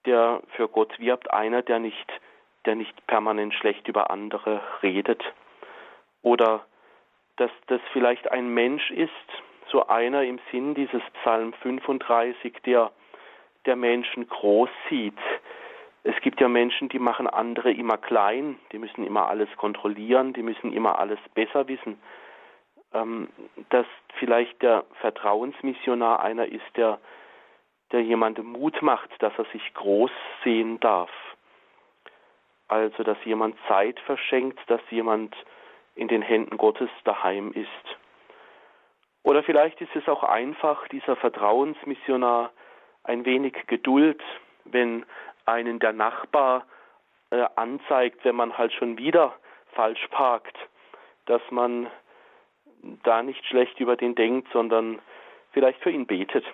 [0.05, 2.11] der für Gott wirbt, einer, der nicht,
[2.65, 5.23] der nicht permanent schlecht über andere redet.
[6.21, 6.65] Oder
[7.37, 9.11] dass das vielleicht ein Mensch ist,
[9.71, 12.91] so einer im Sinn dieses Psalm 35, der
[13.65, 15.17] der Menschen groß sieht,
[16.07, 20.43] es gibt ja Menschen, die machen andere immer klein, die müssen immer alles kontrollieren, die
[20.43, 21.99] müssen immer alles besser wissen.
[22.95, 23.27] Ähm,
[23.69, 23.85] dass
[24.19, 26.99] vielleicht der Vertrauensmissionar einer ist, der,
[27.91, 30.11] der jemandem Mut macht, dass er sich groß
[30.43, 31.11] sehen darf.
[32.67, 35.35] Also, dass jemand Zeit verschenkt, dass jemand
[35.95, 37.67] in den Händen Gottes daheim ist.
[39.23, 42.51] Oder vielleicht ist es auch einfach, dieser Vertrauensmissionar,
[43.03, 44.21] ein wenig Geduld,
[44.63, 45.05] wenn
[45.45, 46.65] einen der Nachbar
[47.29, 49.33] äh, anzeigt, wenn man halt schon wieder
[49.73, 50.57] falsch parkt,
[51.25, 51.87] dass man
[53.03, 54.99] da nicht schlecht über den denkt, sondern
[55.51, 56.45] vielleicht für ihn betet.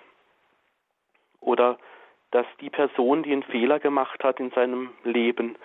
[1.40, 1.78] Oder
[2.30, 5.56] dass die Person, die einen Fehler gemacht hat in seinem Leben,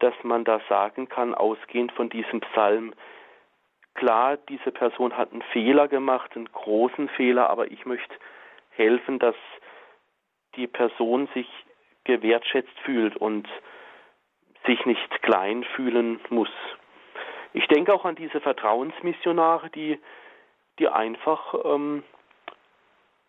[0.00, 2.92] dass man da sagen kann, ausgehend von diesem Psalm,
[3.94, 8.14] klar, diese Person hat einen Fehler gemacht, einen großen Fehler, aber ich möchte
[8.70, 9.36] helfen, dass
[10.56, 11.48] die Person sich
[12.04, 13.48] gewertschätzt fühlt und
[14.66, 16.50] sich nicht klein fühlen muss.
[17.52, 19.98] Ich denke auch an diese Vertrauensmissionare, die,
[20.78, 22.02] die einfach ähm,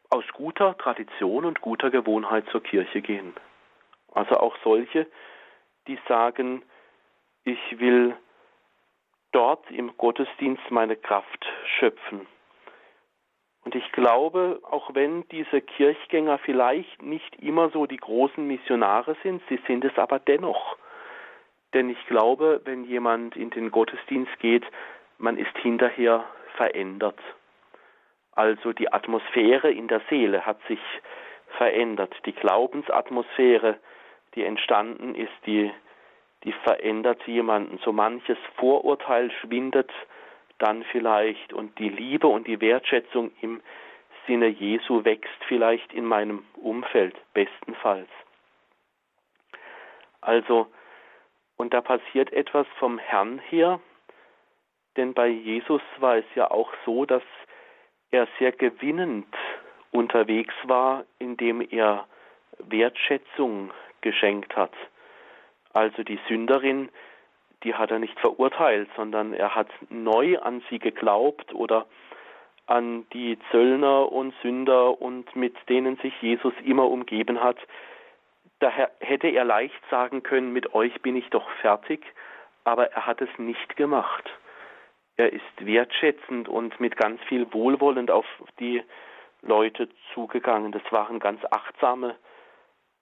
[0.09, 3.33] aus guter Tradition und guter Gewohnheit zur Kirche gehen.
[4.13, 5.07] Also auch solche,
[5.87, 6.63] die sagen,
[7.43, 8.15] ich will
[9.31, 11.45] dort im Gottesdienst meine Kraft
[11.77, 12.27] schöpfen.
[13.63, 19.43] Und ich glaube, auch wenn diese Kirchgänger vielleicht nicht immer so die großen Missionare sind,
[19.49, 20.77] sie sind es aber dennoch.
[21.73, 24.65] Denn ich glaube, wenn jemand in den Gottesdienst geht,
[25.17, 27.19] man ist hinterher verändert.
[28.31, 30.79] Also die Atmosphäre in der Seele hat sich
[31.57, 32.15] verändert.
[32.25, 33.77] Die Glaubensatmosphäre,
[34.35, 35.71] die entstanden ist, die,
[36.43, 37.79] die verändert jemanden.
[37.83, 39.91] So manches Vorurteil schwindet
[40.57, 43.61] dann vielleicht und die Liebe und die Wertschätzung im
[44.27, 48.09] Sinne Jesu wächst vielleicht in meinem Umfeld bestenfalls.
[50.21, 50.67] Also,
[51.59, 53.81] und da passiert etwas vom Herrn her,
[54.95, 57.21] denn bei Jesus war es ja auch so, dass
[58.11, 59.27] er sehr gewinnend
[59.91, 62.07] unterwegs war, indem er
[62.59, 64.71] Wertschätzung geschenkt hat.
[65.73, 66.89] Also die Sünderin,
[67.63, 71.87] die hat er nicht verurteilt, sondern er hat neu an sie geglaubt oder
[72.67, 77.57] an die Zöllner und Sünder und mit denen sich Jesus immer umgeben hat.
[78.59, 82.05] Daher hätte er leicht sagen können, mit euch bin ich doch fertig,
[82.65, 84.29] aber er hat es nicht gemacht.
[85.15, 88.25] Er ist wertschätzend und mit ganz viel Wohlwollend auf
[88.59, 88.83] die
[89.41, 90.71] Leute zugegangen.
[90.71, 92.15] Das waren ganz achtsame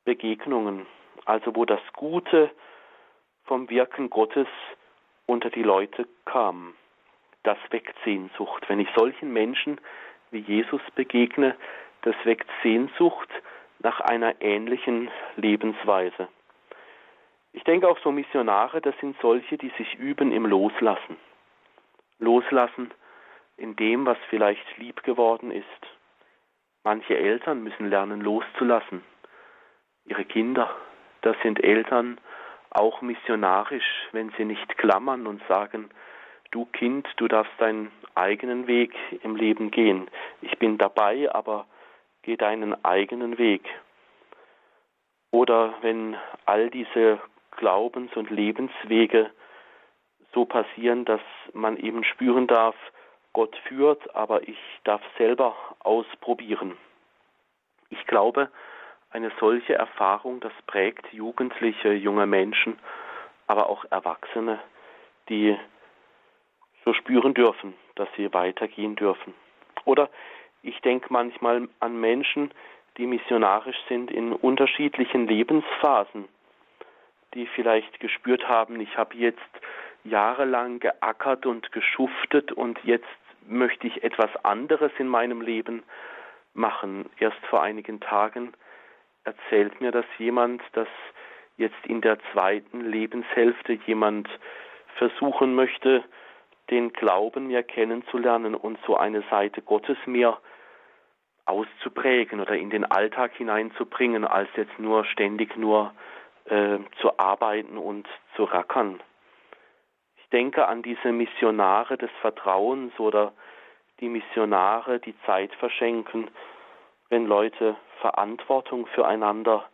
[0.05, 0.85] Begegnungen,
[1.25, 2.51] also wo das Gute
[3.45, 4.47] vom Wirken Gottes
[5.25, 6.75] unter die Leute kam.
[7.43, 8.63] Das weckt Sehnsucht.
[8.67, 9.79] Wenn ich solchen Menschen
[10.31, 11.55] wie Jesus begegne,
[12.01, 13.29] das weckt Sehnsucht
[13.79, 16.27] nach einer ähnlichen Lebensweise.
[17.53, 21.17] Ich denke auch so Missionare, das sind solche, die sich üben im Loslassen.
[22.19, 22.91] Loslassen
[23.57, 25.65] in dem, was vielleicht lieb geworden ist.
[26.83, 29.03] Manche Eltern müssen lernen loszulassen.
[30.05, 30.73] Ihre Kinder,
[31.21, 32.19] das sind Eltern
[32.69, 35.89] auch missionarisch, wenn sie nicht klammern und sagen,
[36.51, 40.09] du Kind, du darfst deinen eigenen Weg im Leben gehen.
[40.41, 41.65] Ich bin dabei, aber
[42.27, 43.63] geh deinen eigenen Weg.
[45.31, 47.19] Oder wenn all diese
[47.51, 49.31] Glaubens- und Lebenswege
[50.33, 51.21] so passieren, dass
[51.53, 52.75] man eben spüren darf,
[53.31, 56.77] Gott führt, aber ich darf selber ausprobieren.
[57.89, 58.49] Ich glaube,
[59.09, 62.77] eine solche Erfahrung, das prägt Jugendliche, junge Menschen,
[63.47, 64.59] aber auch Erwachsene,
[65.29, 65.57] die
[66.83, 69.33] so spüren dürfen, dass sie weitergehen dürfen.
[69.85, 70.09] Oder
[70.67, 72.51] ich denke manchmal an Menschen,
[72.97, 76.27] die missionarisch sind in unterschiedlichen Lebensphasen,
[77.33, 79.39] die vielleicht gespürt haben, ich habe jetzt
[80.03, 83.05] jahrelang geackert und geschuftet und jetzt
[83.45, 85.83] möchte ich etwas anderes in meinem Leben
[86.53, 87.09] machen.
[87.19, 88.53] Erst vor einigen Tagen
[89.23, 90.87] erzählt mir das jemand, dass
[91.57, 94.27] jetzt in der zweiten Lebenshälfte jemand
[94.95, 96.03] versuchen möchte,
[96.69, 100.37] den Glauben mehr kennenzulernen und so eine Seite Gottes mehr
[101.47, 105.93] auszuprägen oder in den Alltag hineinzubringen, als jetzt nur ständig nur
[106.45, 109.01] äh, zu arbeiten und zu rackern.
[110.17, 113.33] Ich denke an diese Missionare des Vertrauens oder
[113.99, 116.29] die Missionare, die Zeit verschenken,
[117.09, 119.65] wenn Leute Verantwortung füreinander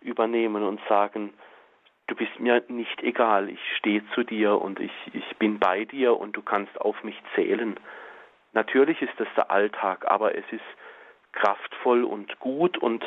[0.00, 1.32] übernehmen und sagen,
[2.06, 6.18] du bist mir nicht egal, ich stehe zu dir und ich, ich bin bei dir
[6.18, 7.78] und du kannst auf mich zählen.
[8.52, 10.60] Natürlich ist das der Alltag, aber es ist
[11.32, 13.04] kraftvoll und gut und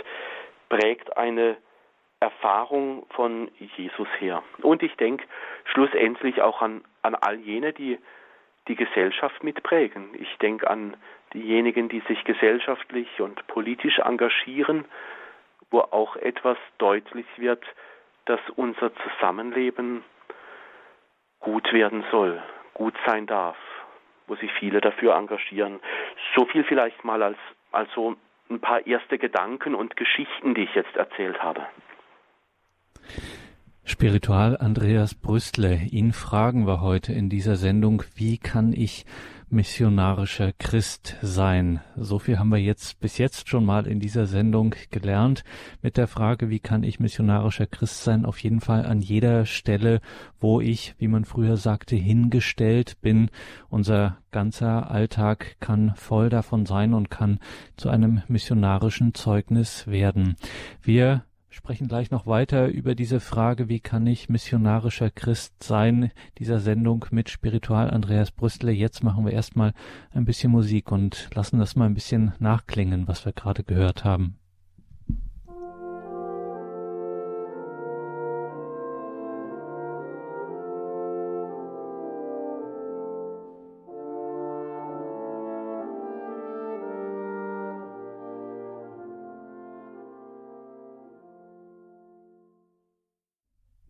[0.70, 1.58] prägt eine
[2.20, 4.44] Erfahrung von Jesus her.
[4.62, 5.26] Und ich denke
[5.66, 8.00] schlussendlich auch an, an all jene, die
[8.68, 10.10] die Gesellschaft mitprägen.
[10.16, 10.98] Ich denke an
[11.34, 14.86] diejenigen, die sich gesellschaftlich und politisch engagieren,
[15.70, 17.64] wo auch etwas deutlich wird,
[18.26, 20.04] dass unser Zusammenleben
[21.40, 22.42] gut werden soll,
[22.74, 23.58] gut sein darf,
[24.28, 25.80] wo sich viele dafür engagieren.
[26.36, 27.38] So viel vielleicht mal als
[27.76, 28.16] also
[28.50, 31.62] ein paar erste Gedanken und Geschichten, die ich jetzt erzählt habe.
[33.84, 39.06] Spiritual Andreas Brüstle, ihn fragen wir heute in dieser Sendung, wie kann ich
[39.50, 41.82] missionarischer Christ sein?
[41.96, 45.44] So viel haben wir jetzt bis jetzt schon mal in dieser Sendung gelernt
[45.82, 48.26] mit der Frage, wie kann ich missionarischer Christ sein?
[48.26, 50.02] Auf jeden Fall an jeder Stelle,
[50.40, 53.30] wo ich, wie man früher sagte, hingestellt bin.
[53.70, 57.40] Unser ganzer Alltag kann voll davon sein und kann
[57.78, 60.36] zu einem missionarischen Zeugnis werden.
[60.82, 61.24] Wir
[61.56, 67.06] sprechen gleich noch weiter über diese Frage, wie kann ich missionarischer Christ sein, dieser Sendung
[67.12, 68.72] mit Spiritual Andreas Brüstle.
[68.72, 69.74] Jetzt machen wir erstmal
[70.12, 74.38] ein bisschen Musik und lassen das mal ein bisschen nachklingen, was wir gerade gehört haben.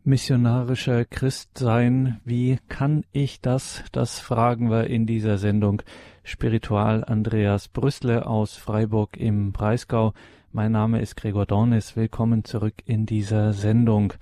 [0.06, 2.22] Missionarischer Christ sein.
[2.24, 3.84] Wie kann ich das?
[3.92, 5.82] Das fragen wir in dieser Sendung.
[6.24, 10.14] Spiritual Andreas Brüssle aus Freiburg im Breisgau.
[10.52, 11.96] Mein Name ist Gregor Dornis.
[11.96, 14.14] Willkommen zurück in dieser Sendung.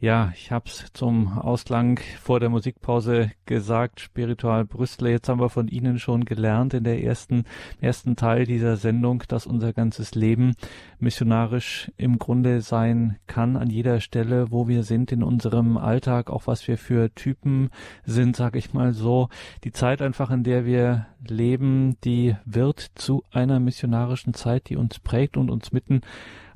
[0.00, 5.08] Ja, ich hab's zum Ausklang vor der Musikpause gesagt, Spiritual Brüssel.
[5.08, 7.46] Jetzt haben wir von Ihnen schon gelernt in der ersten,
[7.80, 10.54] ersten Teil dieser Sendung, dass unser ganzes Leben
[11.00, 16.46] missionarisch im Grunde sein kann an jeder Stelle, wo wir sind in unserem Alltag, auch
[16.46, 17.70] was wir für Typen
[18.04, 19.28] sind, sag ich mal so.
[19.64, 25.00] Die Zeit einfach, in der wir leben, die wird zu einer missionarischen Zeit, die uns
[25.00, 26.02] prägt und uns mitten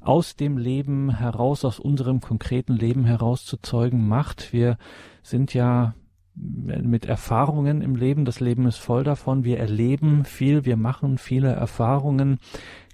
[0.04, 4.52] aus dem Leben heraus, aus unserem konkreten Leben heraus zu Zeugen macht.
[4.52, 4.76] Wir
[5.22, 5.94] sind ja
[6.34, 11.52] mit Erfahrungen im Leben, das Leben ist voll davon, wir erleben viel, wir machen viele
[11.52, 12.38] Erfahrungen.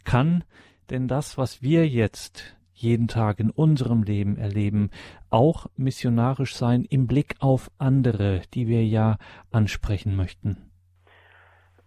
[0.05, 0.45] Kann
[0.91, 4.91] denn das, was wir jetzt jeden Tag in unserem Leben erleben,
[5.31, 9.17] auch missionarisch sein im Blick auf andere, die wir ja
[9.51, 10.71] ansprechen möchten?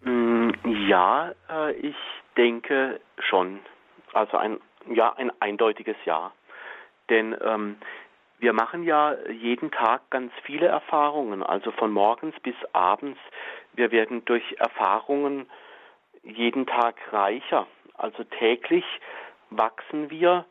[0.04, 0.50] Mm,
[0.88, 1.96] ja, äh, ich
[2.36, 3.60] denke schon.
[4.12, 6.32] Also ein ja, ein eindeutiges Ja.
[7.08, 7.76] Denn ähm,
[8.38, 13.18] wir machen ja jeden Tag ganz viele Erfahrungen, also von morgens bis abends.
[13.74, 15.48] Wir werden durch Erfahrungen
[16.22, 17.66] jeden Tag reicher.
[17.94, 18.84] Also täglich
[19.50, 20.44] wachsen wir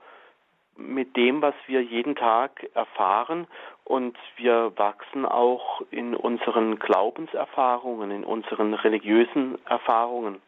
[0.78, 3.48] mit dem, was wir jeden Tag erfahren
[3.84, 10.41] und wir wachsen auch in unseren Glaubenserfahrungen, in unseren religiösen Erfahrungen.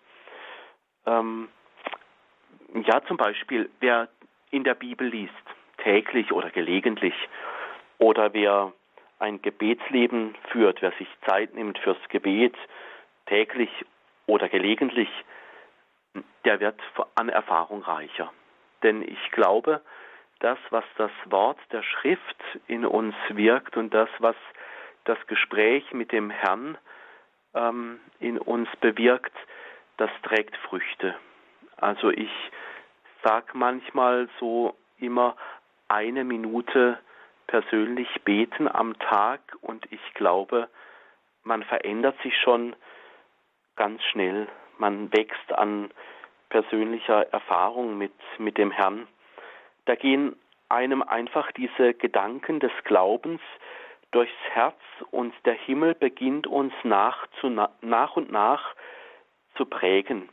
[1.06, 1.50] Ähm,
[2.74, 4.10] ja, zum Beispiel, wer
[4.52, 5.34] in der Bibel liest,
[5.78, 7.16] täglich oder gelegentlich,
[7.98, 8.74] oder wer
[9.20, 12.56] ein Gebetsleben führt, wer sich Zeit nimmt fürs Gebet,
[13.28, 13.70] täglich
[14.26, 15.10] oder gelegentlich,
[16.46, 16.80] der wird
[17.16, 18.32] an Erfahrung reicher.
[18.84, 19.82] Denn ich glaube,
[20.40, 24.36] das, was das Wort der Schrift in uns wirkt und das, was
[25.06, 26.78] das Gespräch mit dem Herrn
[27.54, 29.36] ähm, in uns bewirkt,
[29.98, 31.16] das trägt Früchte.
[31.78, 32.32] Also ich
[33.24, 35.36] sage manchmal so immer
[35.88, 37.00] eine Minute
[37.48, 40.70] persönlich beten am Tag und ich glaube,
[41.44, 42.76] man verändert sich schon
[43.76, 44.48] ganz schnell.
[44.78, 45.92] Man wächst an
[46.50, 49.08] persönlicher Erfahrung mit, mit dem Herrn.
[49.86, 50.36] Da gehen
[50.70, 53.42] einem einfach diese Gedanken des Glaubens
[54.12, 54.80] durchs Herz
[55.12, 58.76] und der Himmel beginnt uns nach, zu, nach und nach
[59.56, 60.30] zu prägen.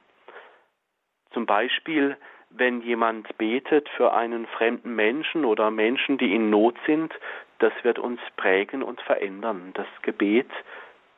[1.32, 2.16] Zum Beispiel,
[2.50, 7.12] wenn jemand betet für einen fremden Menschen oder Menschen, die in Not sind,
[7.58, 9.70] das wird uns prägen und verändern.
[9.74, 10.50] Das Gebet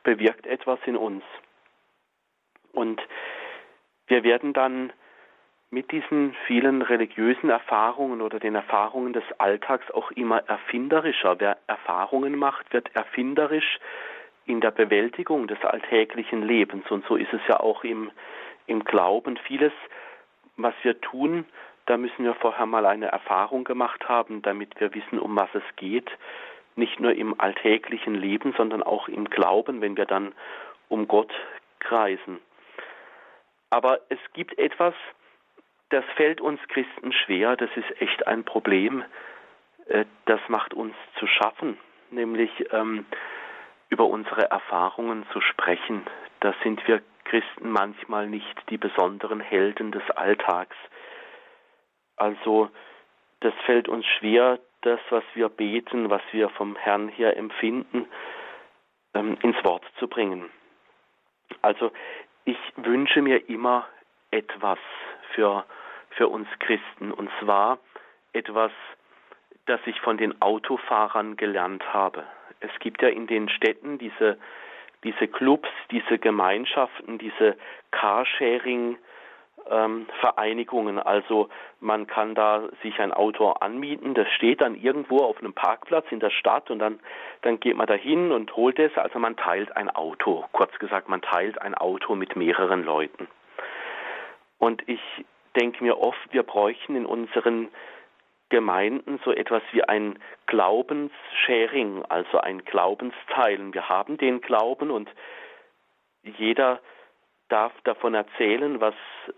[0.03, 1.23] bewirkt etwas in uns.
[2.71, 3.01] Und
[4.07, 4.91] wir werden dann
[5.69, 11.39] mit diesen vielen religiösen Erfahrungen oder den Erfahrungen des Alltags auch immer erfinderischer.
[11.39, 13.79] Wer Erfahrungen macht, wird erfinderisch
[14.45, 16.89] in der Bewältigung des alltäglichen Lebens.
[16.91, 18.11] Und so ist es ja auch im,
[18.67, 19.37] im Glauben.
[19.37, 19.73] Vieles,
[20.57, 21.45] was wir tun,
[21.85, 25.63] da müssen wir vorher mal eine Erfahrung gemacht haben, damit wir wissen, um was es
[25.75, 26.09] geht.
[26.75, 30.33] Nicht nur im alltäglichen Leben, sondern auch im Glauben, wenn wir dann
[30.87, 31.31] um Gott
[31.79, 32.39] kreisen.
[33.69, 34.93] Aber es gibt etwas,
[35.89, 39.03] das fällt uns Christen schwer, das ist echt ein Problem.
[39.87, 41.77] Äh, das macht uns zu schaffen,
[42.09, 43.05] nämlich ähm,
[43.89, 46.03] über unsere Erfahrungen zu sprechen.
[46.39, 47.01] Da sind wir
[47.33, 50.75] Christen manchmal nicht die besonderen Helden des Alltags.
[52.15, 52.69] Also
[53.39, 58.05] das fällt uns schwer, das, was wir beten, was wir vom Herrn her empfinden,
[59.15, 60.51] ähm, ins Wort zu bringen.
[61.63, 61.91] Also
[62.45, 63.87] ich wünsche mir immer
[64.29, 64.77] etwas
[65.33, 65.65] für
[66.11, 67.11] für uns Christen.
[67.11, 67.79] Und zwar
[68.33, 68.71] etwas,
[69.65, 72.23] das ich von den Autofahrern gelernt habe.
[72.59, 74.37] Es gibt ja in den Städten diese,
[75.03, 77.57] diese Clubs, diese Gemeinschaften, diese
[77.91, 78.97] Carsharing,
[79.69, 80.99] ähm, Vereinigungen.
[80.99, 86.05] Also man kann da sich ein Auto anmieten, das steht dann irgendwo auf einem Parkplatz
[86.11, 86.99] in der Stadt und dann,
[87.41, 88.95] dann geht man da hin und holt es.
[88.97, 90.45] Also man teilt ein Auto.
[90.51, 93.27] Kurz gesagt, man teilt ein Auto mit mehreren Leuten.
[94.57, 95.01] Und ich
[95.59, 97.69] denke mir oft, wir bräuchten in unseren
[98.53, 103.73] Gemeinden so etwas wie ein Glaubenssharing, also ein Glaubensteilen.
[103.73, 105.09] Wir haben den Glauben und
[106.21, 106.79] jeder
[107.49, 108.93] darf davon erzählen, was,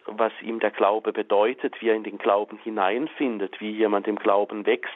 [0.06, 4.65] was ihm der Glaube bedeutet, wie er in den Glauben hineinfindet, wie jemand im Glauben
[4.65, 4.91] wächst.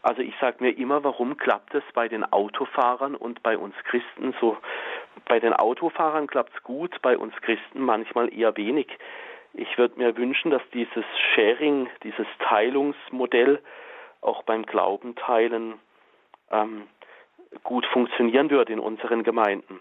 [0.00, 4.34] Also ich sage mir immer, warum klappt es bei den Autofahrern und bei uns Christen
[4.40, 4.56] so?
[5.28, 8.88] Bei den Autofahrern klappt es gut, bei uns Christen manchmal eher wenig.
[9.54, 13.60] Ich würde mir wünschen, dass dieses Sharing, dieses Teilungsmodell
[14.20, 15.74] auch beim Glauben teilen
[16.50, 16.88] ähm,
[17.62, 19.78] gut funktionieren würde in unseren Gemeinden.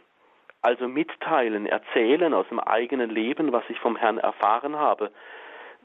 [0.62, 5.12] Also mitteilen, erzählen aus dem eigenen Leben, was ich vom Herrn erfahren habe.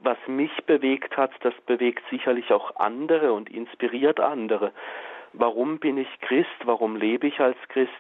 [0.03, 4.73] Was mich bewegt hat, das bewegt sicherlich auch andere und inspiriert andere.
[5.33, 6.49] Warum bin ich Christ?
[6.65, 7.91] Warum lebe ich als Christ?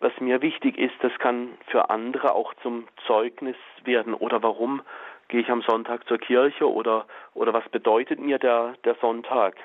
[0.00, 4.14] Was mir wichtig ist, das kann für andere auch zum Zeugnis werden.
[4.14, 4.82] Oder warum
[5.28, 9.56] gehe ich am Sonntag zur Kirche oder, oder was bedeutet mir der, der Sonntag?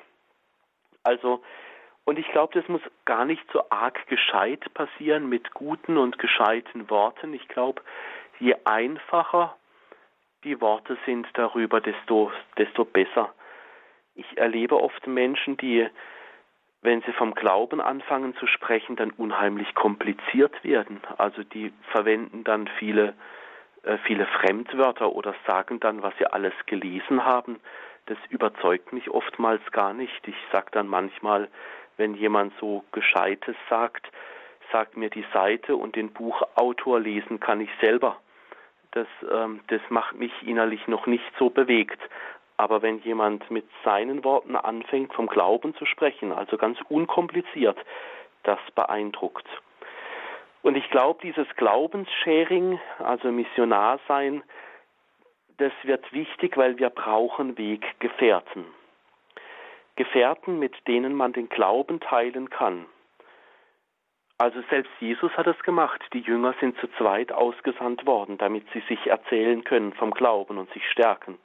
[1.04, 1.42] Also,
[2.06, 6.90] und ich glaube, das muss gar nicht so arg gescheit passieren mit guten und gescheiten
[6.90, 7.34] Worten.
[7.34, 7.82] Ich glaube,
[8.40, 9.56] je einfacher
[10.44, 13.34] die Worte sind darüber, desto, desto besser.
[14.16, 15.88] Ich erlebe oft Menschen, die
[16.82, 21.02] wenn sie vom Glauben anfangen zu sprechen, dann unheimlich kompliziert werden.
[21.18, 23.16] Also die verwenden dann viele,
[23.84, 27.60] äh, viele Fremdwörter oder sagen dann, was sie alles gelesen haben.
[28.06, 30.28] Das überzeugt mich oftmals gar nicht.
[30.28, 31.50] Ich sage dann manchmal,
[31.98, 34.10] wenn jemand so Gescheites sagt,
[34.72, 38.18] sagt mir die Seite und den Buchautor lesen kann ich selber.
[38.92, 42.00] Das, ähm, das macht mich innerlich noch nicht so bewegt.
[42.60, 47.78] Aber wenn jemand mit seinen Worten anfängt, vom Glauben zu sprechen, also ganz unkompliziert,
[48.44, 49.48] das beeindruckt.
[50.62, 54.44] Und ich glaube, dieses Glaubenssharing, also Missionar sein,
[55.56, 58.66] das wird wichtig, weil wir brauchen Weggefährten.
[59.96, 62.88] Gefährten, mit denen man den Glauben teilen kann.
[64.38, 66.02] Also selbst Jesus hat es gemacht.
[66.12, 70.70] Die Jünger sind zu zweit ausgesandt worden, damit sie sich erzählen können vom Glauben und
[70.74, 71.38] sich stärken.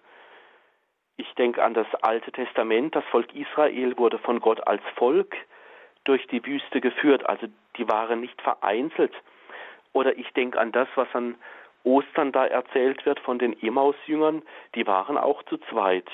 [1.17, 2.95] Ich denke an das Alte Testament.
[2.95, 5.37] Das Volk Israel wurde von Gott als Volk
[6.05, 7.29] durch die Wüste geführt.
[7.29, 7.47] Also
[7.77, 9.13] die waren nicht vereinzelt.
[9.93, 11.37] Oder ich denke an das, was an
[11.85, 14.43] Ostern da erzählt wird von den Emmaus-Jüngern.
[14.75, 16.09] Die waren auch zu zweit.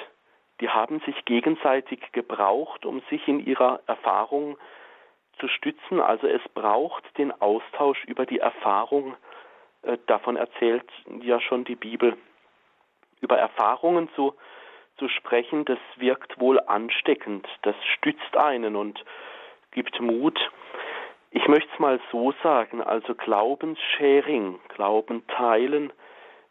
[0.61, 4.59] Die haben sich gegenseitig gebraucht, um sich in ihrer Erfahrung
[5.39, 6.01] zu stützen.
[6.01, 9.17] Also es braucht den Austausch über die Erfahrung.
[9.83, 10.87] Äh, davon erzählt
[11.23, 12.19] ja schon die Bibel.
[13.23, 14.35] Über Erfahrungen zu,
[15.01, 17.49] zu sprechen, das wirkt wohl ansteckend.
[17.63, 19.05] Das stützt einen und
[19.73, 20.39] gibt Mut.
[21.33, 25.93] Ich möchte es mal so sagen, also Glaubenssharing, Glauben teilen,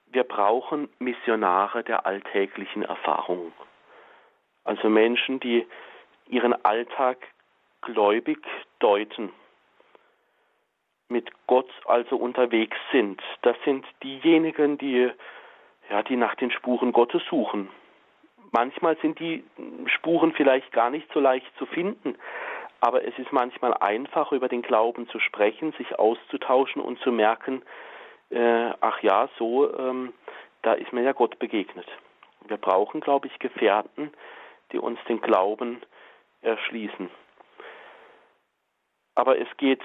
[0.07, 3.53] wir brauchen Missionare der alltäglichen Erfahrung.
[4.63, 5.67] Also Menschen, die
[6.27, 7.17] ihren Alltag
[7.81, 8.39] gläubig
[8.79, 9.31] deuten,
[11.09, 13.21] mit Gott also unterwegs sind.
[13.41, 15.11] Das sind diejenigen, die,
[15.89, 17.69] ja, die nach den Spuren Gottes suchen.
[18.51, 19.43] Manchmal sind die
[19.85, 22.15] Spuren vielleicht gar nicht so leicht zu finden,
[22.81, 27.61] aber es ist manchmal einfach, über den Glauben zu sprechen, sich auszutauschen und zu merken,
[28.29, 30.13] äh, ach ja, so, ähm,
[30.61, 31.87] da ist mir ja Gott begegnet.
[32.47, 34.11] Wir brauchen, glaube ich, Gefährten,
[34.71, 35.81] die uns den Glauben
[36.41, 37.09] erschließen.
[39.15, 39.81] Aber es geht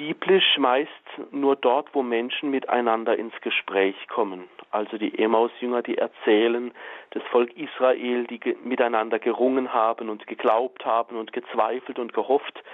[0.00, 0.90] biblisch meist
[1.30, 4.48] nur dort, wo Menschen miteinander ins Gespräch kommen.
[4.70, 6.72] Also die Emmaus-Jünger, die erzählen,
[7.10, 12.64] das Volk Israel, die miteinander gerungen haben und geglaubt haben und gezweifelt und gehofft.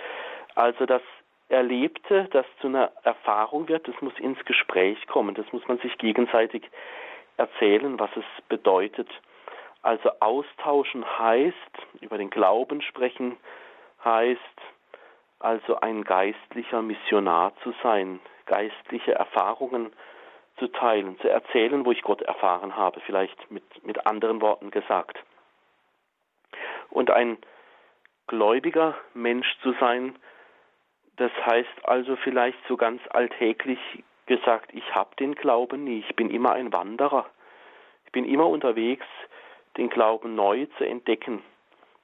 [0.55, 1.03] Also das
[1.49, 5.35] Erlebte, das zu einer Erfahrung wird, das muss ins Gespräch kommen.
[5.35, 6.63] Das muss man sich gegenseitig
[7.39, 9.09] erzählen, was es bedeutet.
[9.83, 13.37] Also austauschen heißt, über den Glauben sprechen
[14.05, 14.41] heißt,
[15.39, 19.93] also ein geistlicher Missionar zu sein, geistliche Erfahrungen
[20.59, 25.19] zu teilen, zu erzählen, wo ich Gott erfahren habe, vielleicht mit, mit anderen Worten gesagt.
[26.91, 27.37] Und ein
[28.27, 30.17] gläubiger Mensch zu sein,
[31.17, 33.79] das heißt also vielleicht so ganz alltäglich
[34.27, 37.27] gesagt, ich habe den Glauben nie, ich bin immer ein Wanderer.
[38.07, 39.07] Ich bin immer unterwegs,
[39.77, 41.43] den Glauben neu zu entdecken,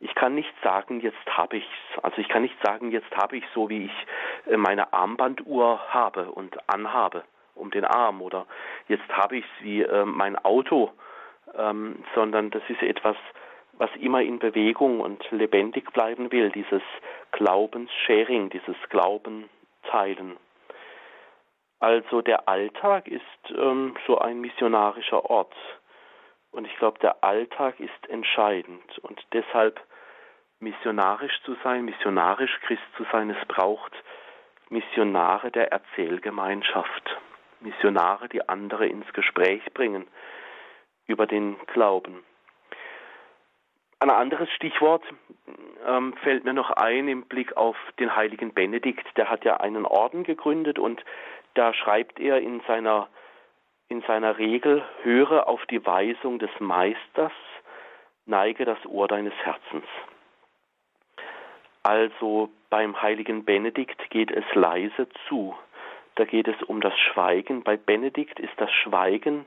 [0.03, 1.69] ich kann nicht sagen, jetzt habe ich's.
[2.03, 6.31] Also ich kann nicht sagen, jetzt habe ich so, wie ich äh, meine Armbanduhr habe
[6.31, 7.23] und anhabe
[7.55, 8.47] um den Arm oder
[8.89, 10.91] jetzt habe ich es wie äh, mein Auto,
[11.57, 13.17] ähm, sondern das ist etwas,
[13.75, 16.83] was immer in Bewegung und lebendig bleiben will, dieses
[17.31, 20.37] Glaubenssharing, dieses Glaubenteilen.
[21.79, 25.55] Also der Alltag ist ähm, so ein missionarischer Ort.
[26.51, 28.99] Und ich glaube, der Alltag ist entscheidend.
[29.01, 29.81] Und deshalb
[30.63, 33.93] missionarisch zu sein, missionarisch Christ zu sein, es braucht
[34.71, 37.19] Missionare der Erzählgemeinschaft,
[37.61, 40.07] Missionare, die andere ins Gespräch bringen
[41.07, 42.25] über den Glauben.
[43.99, 45.05] Ein anderes Stichwort
[45.87, 49.07] ähm, fällt mir noch ein im Blick auf den heiligen Benedikt.
[49.17, 51.05] Der hat ja einen Orden gegründet und
[51.55, 53.09] da schreibt er in seiner,
[53.89, 57.33] in seiner Regel, höre auf die Weisung des Meisters,
[58.27, 59.87] neige das Ohr deines Herzens.
[61.83, 65.57] Also beim heiligen Benedikt geht es leise zu.
[66.15, 67.63] Da geht es um das Schweigen.
[67.63, 69.47] Bei Benedikt ist das Schweigen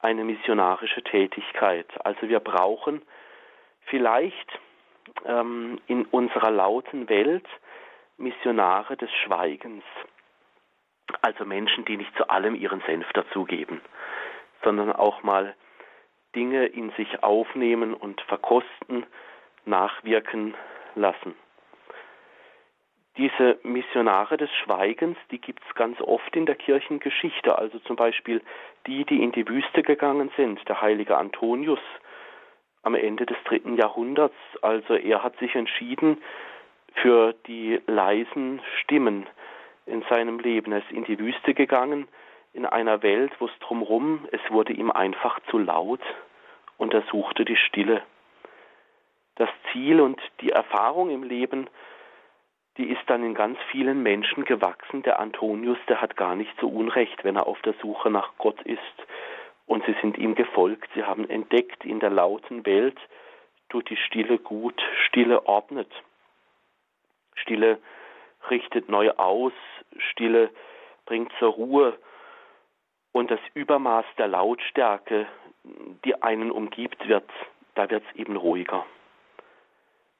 [0.00, 1.86] eine missionarische Tätigkeit.
[2.04, 3.02] Also wir brauchen
[3.86, 4.60] vielleicht
[5.24, 7.46] ähm, in unserer lauten Welt
[8.18, 9.84] Missionare des Schweigens.
[11.22, 13.80] Also Menschen, die nicht zu allem ihren Senf dazugeben,
[14.62, 15.54] sondern auch mal
[16.34, 19.06] Dinge in sich aufnehmen und verkosten,
[19.64, 20.54] nachwirken
[20.94, 21.34] lassen.
[23.16, 27.56] Diese Missionare des Schweigens, die gibt es ganz oft in der Kirchengeschichte.
[27.56, 28.42] Also zum Beispiel
[28.86, 31.80] die, die in die Wüste gegangen sind, der heilige Antonius
[32.82, 34.36] am Ende des dritten Jahrhunderts.
[34.60, 36.18] Also er hat sich entschieden
[36.94, 39.26] für die leisen Stimmen
[39.86, 40.72] in seinem Leben.
[40.72, 42.08] Er ist in die Wüste gegangen,
[42.52, 46.00] in einer Welt, wo es drumherum, es wurde ihm einfach zu laut
[46.78, 48.02] und er suchte die Stille.
[49.36, 51.68] Das Ziel und die Erfahrung im Leben
[52.76, 55.02] die ist dann in ganz vielen Menschen gewachsen.
[55.02, 58.60] Der Antonius, der hat gar nicht so Unrecht, wenn er auf der Suche nach Gott
[58.62, 58.80] ist
[59.66, 60.88] Und sie sind ihm gefolgt.
[60.94, 62.98] Sie haben entdeckt, in der lauten Welt
[63.68, 64.80] tut die Stille gut.
[65.06, 65.90] Stille ordnet.
[67.34, 67.78] Stille
[68.50, 69.52] richtet neu aus.
[70.10, 70.50] Stille
[71.06, 71.98] bringt zur Ruhe.
[73.12, 75.26] Und das Übermaß der Lautstärke,
[76.04, 77.28] die einen umgibt, wird,
[77.74, 78.84] da wird es eben ruhiger.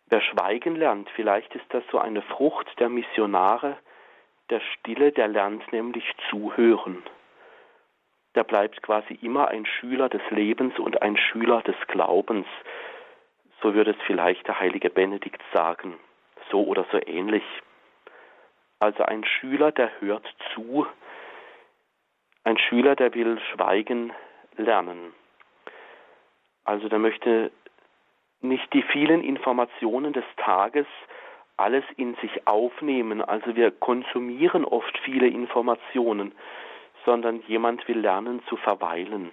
[0.09, 3.77] Wer schweigen lernt, vielleicht ist das so eine Frucht der Missionare,
[4.51, 7.03] der Stille, der lernt nämlich zuhören.
[8.37, 12.47] Der bleibt quasi immer ein Schüler des Lebens und ein Schüler des Glaubens.
[13.63, 15.99] So würde es vielleicht der heilige Benedikt sagen,
[16.51, 17.45] so oder so ähnlich.
[18.79, 20.87] Also ein Schüler, der hört zu,
[22.45, 24.13] ein Schüler, der will schweigen
[24.57, 25.15] lernen.
[26.65, 27.51] Also der möchte
[28.41, 30.87] nicht die vielen Informationen des Tages
[31.57, 33.23] alles in sich aufnehmen.
[33.23, 36.33] Also wir konsumieren oft viele Informationen,
[37.05, 39.31] sondern jemand will lernen zu verweilen.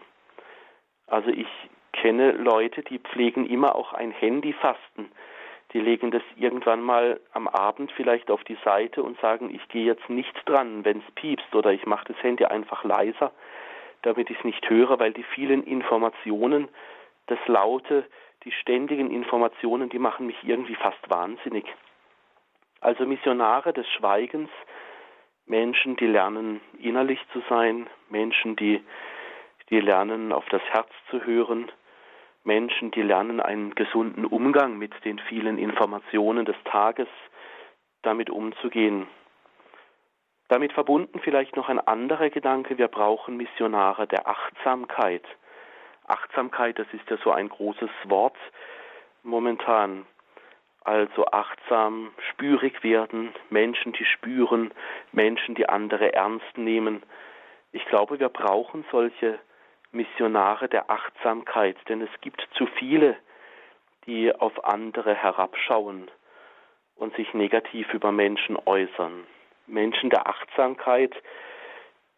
[1.08, 1.47] Also ich
[1.91, 5.12] kenne Leute, die pflegen immer auch ein Handyfasten.
[5.74, 9.86] Die legen das irgendwann mal am Abend vielleicht auf die Seite und sagen, ich gehe
[9.86, 13.32] jetzt nicht dran, wenn es piepst, oder ich mache das Handy einfach leiser,
[14.04, 16.68] damit ich es nicht höre, weil die vielen Informationen,
[17.28, 18.06] das Laute,
[18.46, 21.66] die ständigen Informationen, die machen mich irgendwie fast wahnsinnig.
[22.82, 24.50] Also Missionare des Schweigens,
[25.46, 28.84] Menschen, die lernen innerlich zu sein, Menschen, die,
[29.70, 31.72] die lernen auf das Herz zu hören,
[32.44, 37.08] Menschen, die lernen einen gesunden Umgang mit den vielen Informationen des Tages,
[38.02, 39.08] damit umzugehen.
[40.50, 45.24] Damit verbunden vielleicht noch ein anderer Gedanke, wir brauchen Missionare der Achtsamkeit.
[46.08, 48.38] Achtsamkeit, das ist ja so ein großes Wort
[49.24, 50.06] momentan.
[50.84, 54.74] Also achtsam, spürig werden, Menschen, die spüren,
[55.14, 57.04] Menschen, die andere ernst nehmen.
[57.72, 59.39] Ich glaube, wir brauchen solche
[59.93, 63.16] Missionare der Achtsamkeit, denn es gibt zu viele,
[64.06, 66.12] die auf andere herabschauen
[66.95, 69.26] und sich negativ über Menschen äußern.
[69.68, 71.16] Menschen der Achtsamkeit,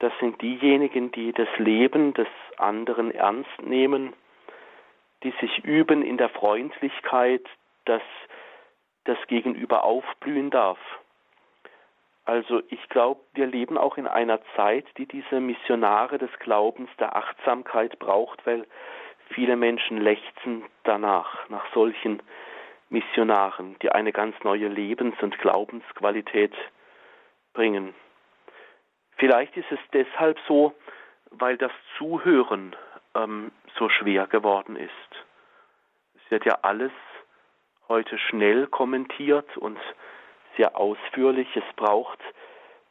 [0.05, 2.27] das sind diejenigen, die das Leben des
[2.57, 4.13] anderen ernst nehmen,
[5.23, 7.43] die sich üben in der Freundlichkeit,
[7.85, 8.03] dass
[9.05, 10.77] das Gegenüber aufblühen darf.
[12.23, 17.15] Also ich glaube, wir leben auch in einer Zeit, die diese Missionare des Glaubens, der
[17.15, 18.67] Achtsamkeit braucht, weil
[19.29, 22.21] viele Menschen lechzen danach, nach solchen
[22.89, 26.53] Missionaren, die eine ganz neue Lebens- und Glaubensqualität
[27.53, 27.95] bringen.
[29.17, 30.73] Vielleicht ist es deshalb so,
[31.31, 32.75] weil das Zuhören
[33.15, 34.91] ähm, so schwer geworden ist.
[36.15, 36.91] Es wird ja alles
[37.87, 39.79] heute schnell kommentiert und
[40.57, 41.47] sehr ausführlich.
[41.55, 42.19] Es braucht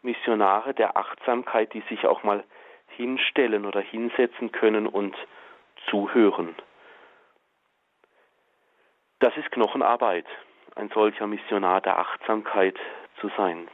[0.03, 2.45] Missionare der Achtsamkeit, die sich auch mal
[2.89, 5.17] hinstellen oder hinsetzen können und
[5.91, 6.55] zuhören.
[9.19, 10.27] Das ist Knochenarbeit,
[10.77, 12.77] ein solcher Missionar der Achtsamkeit
[13.21, 13.69] zu sein.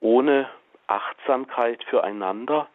[0.00, 0.48] Ohne
[0.90, 2.68] Achtsamkeit füreinander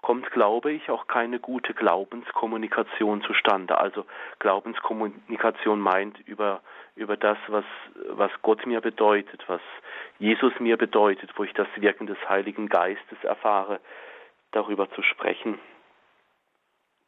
[0.00, 3.78] kommt, glaube ich, auch keine gute Glaubenskommunikation zustande.
[3.78, 4.04] Also
[4.38, 6.60] Glaubenskommunikation meint über,
[6.94, 7.64] über das, was,
[8.10, 9.60] was Gott mir bedeutet, was
[10.18, 13.80] Jesus mir bedeutet, wo ich das Wirken des Heiligen Geistes erfahre,
[14.52, 15.58] darüber zu sprechen.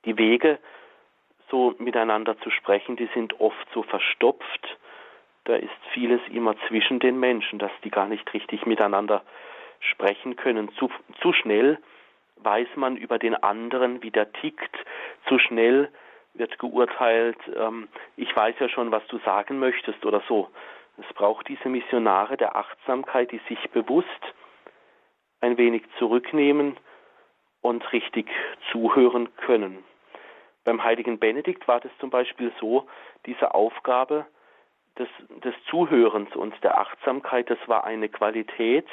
[0.05, 0.59] Die Wege,
[1.51, 4.79] so miteinander zu sprechen, die sind oft so verstopft.
[5.45, 9.23] Da ist vieles immer zwischen den Menschen, dass die gar nicht richtig miteinander
[9.81, 10.71] sprechen können.
[10.77, 11.79] Zu, zu schnell
[12.37, 14.77] weiß man über den anderen, wie der tickt.
[15.29, 15.91] Zu schnell
[16.35, 20.49] wird geurteilt, ähm, ich weiß ja schon, was du sagen möchtest oder so.
[20.99, 24.09] Es braucht diese Missionare der Achtsamkeit, die sich bewusst
[25.41, 26.77] ein wenig zurücknehmen
[27.63, 28.29] und richtig
[28.71, 29.83] zuhören können.
[30.65, 32.87] Beim heiligen Benedikt war das zum Beispiel so,
[33.27, 34.27] diese Aufgabe
[34.99, 35.09] des,
[35.43, 38.87] des Zuhörens und der Achtsamkeit, das war eine Qualität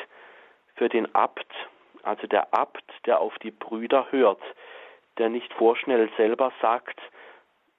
[0.77, 1.51] für den Abt,
[2.03, 4.41] also der Abt, der auf die Brüder hört,
[5.17, 6.99] der nicht vorschnell selber sagt,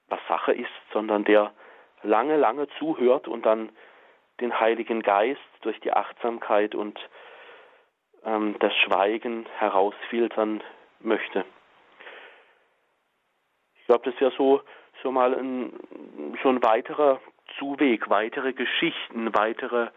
[0.09, 1.51] was Sache ist, sondern der
[2.03, 3.69] lange, lange zuhört und dann
[4.39, 6.99] den Heiligen Geist durch die Achtsamkeit und
[8.25, 10.61] ähm, das Schweigen herausfiltern
[10.99, 11.45] möchte.
[13.79, 14.61] Ich glaube, das wäre so,
[15.03, 15.73] so mal ein,
[16.43, 17.19] so ein weiterer
[17.57, 19.89] Zuweg, weitere Geschichten, weitere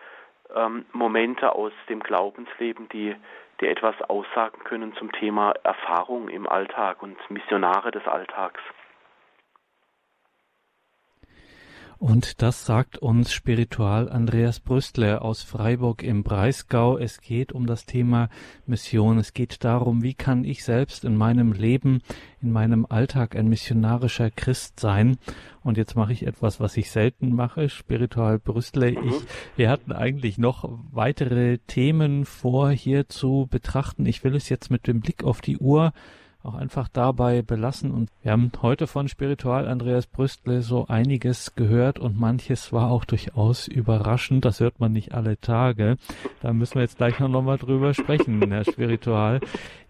[0.55, 3.17] ähm, Momente aus dem Glaubensleben, die
[3.63, 8.61] die etwas aussagen können zum Thema Erfahrung im Alltag und Missionare des Alltags.
[12.03, 16.99] Und das sagt uns Spiritual Andreas Brüstler aus Freiburg im Breisgau.
[16.99, 18.29] Es geht um das Thema
[18.67, 19.19] Mission.
[19.19, 22.03] Es geht darum, wie kann ich selbst in meinem Leben,
[22.43, 25.17] in meinem Alltag ein missionarischer Christ sein.
[25.63, 27.69] Und jetzt mache ich etwas, was ich selten mache.
[27.69, 28.91] Spiritual Brüstler.
[28.91, 29.07] Mhm.
[29.07, 29.15] Ich,
[29.55, 34.07] wir hatten eigentlich noch weitere Themen vor hier zu betrachten.
[34.07, 35.93] Ich will es jetzt mit dem Blick auf die Uhr
[36.45, 37.91] auch einfach dabei belassen.
[37.91, 43.05] Und wir haben heute von Spiritual Andreas Brüstle so einiges gehört und manches war auch
[43.05, 44.45] durchaus überraschend.
[44.45, 45.97] Das hört man nicht alle Tage.
[46.41, 49.41] Da müssen wir jetzt gleich noch mal drüber sprechen, Herr Spiritual.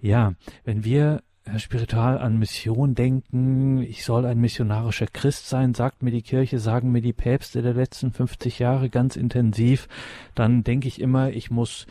[0.00, 0.34] Ja,
[0.64, 6.12] wenn wir Herr Spiritual an Mission denken, ich soll ein missionarischer Christ sein, sagt mir
[6.12, 9.88] die Kirche, sagen mir die Päpste der letzten 50 Jahre ganz intensiv,
[10.36, 11.86] dann denke ich immer, ich muss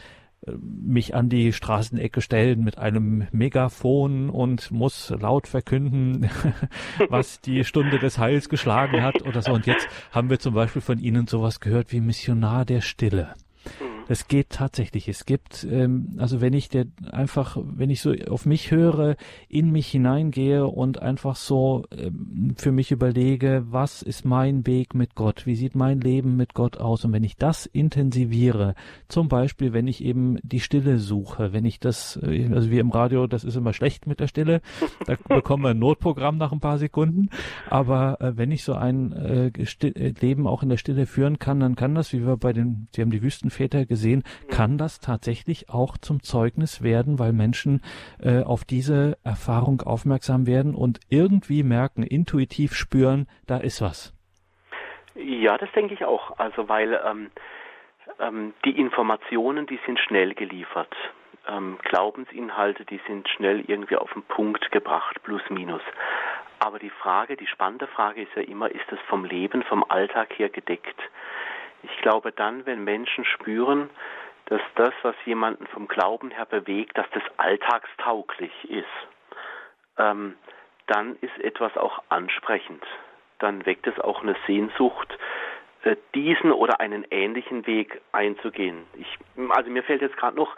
[0.48, 6.30] mich an die Straßenecke stellen mit einem Megafon und muss laut verkünden,
[7.10, 9.54] was die Stunde des Heils geschlagen hat oder so.
[9.54, 13.34] Und jetzt haben wir zum Beispiel von Ihnen sowas gehört wie Missionar der Stille.
[14.12, 15.08] Es geht tatsächlich.
[15.08, 19.16] Es gibt, ähm, also wenn ich der einfach, wenn ich so auf mich höre,
[19.48, 25.16] in mich hineingehe und einfach so ähm, für mich überlege, was ist mein Weg mit
[25.16, 25.46] Gott?
[25.46, 27.06] Wie sieht mein Leben mit Gott aus?
[27.06, 28.76] Und wenn ich das intensiviere,
[29.08, 32.92] zum Beispiel, wenn ich eben die Stille suche, wenn ich das, äh, also wie im
[32.92, 34.60] Radio, das ist immer schlecht mit der Stille,
[35.06, 37.30] da bekommen wir ein Notprogramm nach ein paar Sekunden.
[37.70, 39.52] Aber äh, wenn ich so ein äh,
[40.20, 43.02] Leben auch in der Stille führen kann, dann kann das, wie wir bei den, Sie
[43.02, 47.82] haben die Wüstenväter gesehen, gesehen, kann das tatsächlich auch zum Zeugnis werden, weil Menschen
[48.20, 54.14] äh, auf diese Erfahrung aufmerksam werden und irgendwie merken, intuitiv spüren, da ist was.
[55.14, 56.40] Ja, das denke ich auch.
[56.40, 57.30] Also weil ähm,
[58.20, 60.96] ähm, die Informationen, die sind schnell geliefert.
[61.48, 65.82] Ähm, Glaubensinhalte, die sind schnell irgendwie auf den Punkt gebracht, plus minus.
[66.60, 70.30] Aber die Frage, die spannende Frage ist ja immer, ist es vom Leben, vom Alltag
[70.38, 71.00] her gedeckt?
[71.84, 73.90] Ich glaube dann, wenn Menschen spüren,
[74.46, 78.86] dass das, was jemanden vom Glauben her bewegt, dass das alltagstauglich ist,
[79.98, 80.36] ähm,
[80.88, 82.84] dann ist etwas auch ansprechend.
[83.40, 85.18] Dann weckt es auch eine Sehnsucht,
[85.84, 88.84] äh, diesen oder einen ähnlichen Weg einzugehen.
[88.98, 89.18] Ich,
[89.50, 90.56] also mir fällt jetzt gerade noch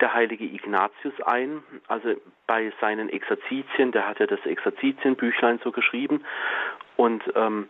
[0.00, 2.14] der heilige Ignatius ein, also
[2.46, 6.24] bei seinen Exerzitien, der hat ja das Exerzitienbüchlein so geschrieben
[6.96, 7.68] und ähm,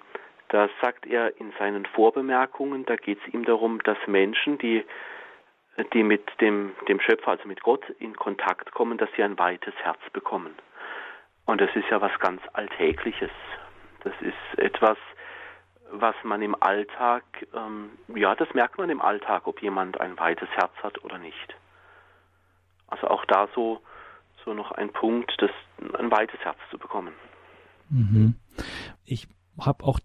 [0.49, 4.85] da sagt er in seinen Vorbemerkungen, da geht es ihm darum, dass Menschen, die,
[5.93, 9.75] die mit dem, dem Schöpfer, also mit Gott in Kontakt kommen, dass sie ein weites
[9.77, 10.55] Herz bekommen.
[11.45, 13.31] Und das ist ja was ganz Alltägliches.
[14.05, 14.99] Das ist etwas,
[15.91, 17.25] was man im Alltag,
[17.55, 21.57] ähm, ja, das merkt man im Alltag, ob jemand ein weites Herz hat oder nicht.
[22.87, 23.81] Also auch da so,
[24.45, 25.51] so noch ein Punkt, das,
[25.99, 27.15] ein weites Herz zu bekommen.
[27.91, 28.35] Mhm.
[29.05, 29.29] Ich
[29.59, 30.01] habe auch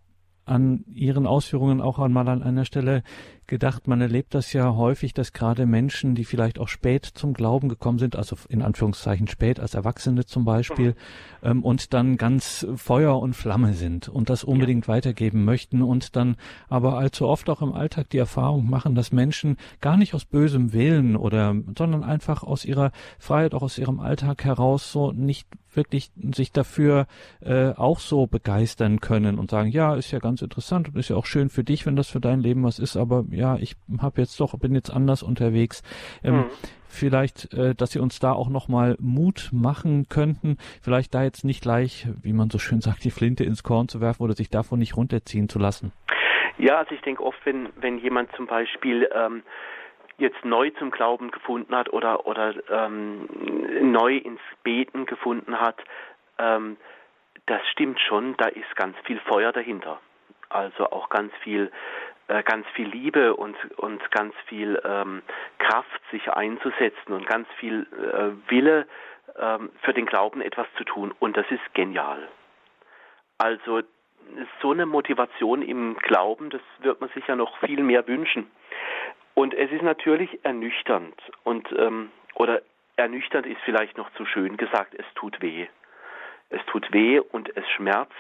[0.46, 3.04] an Ihren Ausführungen auch einmal an einer Stelle
[3.48, 7.70] gedacht, man erlebt das ja häufig, dass gerade Menschen, die vielleicht auch spät zum Glauben
[7.70, 10.96] gekommen sind, also in Anführungszeichen spät als Erwachsene zum Beispiel,
[11.44, 14.94] ähm, und dann ganz Feuer und Flamme sind und das unbedingt ja.
[14.94, 16.36] weitergeben möchten und dann
[16.70, 20.74] aber allzu oft auch im Alltag die Erfahrung machen, dass Menschen gar nicht aus bösem
[20.74, 26.12] Willen oder, sondern einfach aus ihrer Freiheit, auch aus ihrem Alltag heraus so nicht wirklich
[26.34, 27.08] sich dafür
[27.42, 31.16] äh, auch so begeistern können und sagen, ja, ist ja ganz interessant und ist ja
[31.16, 34.22] auch schön für dich, wenn das für dein Leben was ist, aber ja, ich habe
[34.22, 35.84] jetzt doch, bin jetzt anders unterwegs.
[36.24, 36.46] Ähm, mhm.
[36.88, 41.62] Vielleicht, äh, dass Sie uns da auch nochmal Mut machen könnten, vielleicht da jetzt nicht
[41.62, 44.80] gleich, wie man so schön sagt, die Flinte ins Korn zu werfen oder sich davon
[44.80, 45.92] nicht runterziehen zu lassen.
[46.58, 49.42] Ja, also ich denke oft, wenn, wenn jemand zum Beispiel ähm,
[50.18, 53.28] jetzt neu zum Glauben gefunden hat oder, oder ähm,
[53.92, 55.78] neu ins Beten gefunden hat,
[56.38, 56.78] ähm,
[57.46, 60.00] das stimmt schon, da ist ganz viel Feuer dahinter.
[60.50, 61.72] Also auch ganz viel,
[62.28, 65.22] ganz viel Liebe und, und ganz viel ähm,
[65.60, 68.88] Kraft, sich einzusetzen und ganz viel äh, Wille,
[69.38, 71.14] ähm, für den Glauben etwas zu tun.
[71.20, 72.28] Und das ist genial.
[73.38, 73.82] Also
[74.62, 78.50] so eine Motivation im Glauben, das wird man sich ja noch viel mehr wünschen.
[79.34, 82.62] Und es ist natürlich ernüchternd und ähm, oder
[82.96, 85.68] ernüchternd ist vielleicht noch zu schön gesagt, es tut weh.
[86.50, 88.14] Es tut weh und es schmerzt,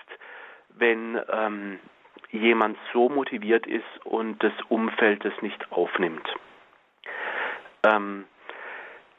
[0.69, 1.79] wenn ähm,
[2.34, 6.27] jemand so motiviert ist und das Umfeld es nicht aufnimmt.
[7.86, 8.25] Ähm,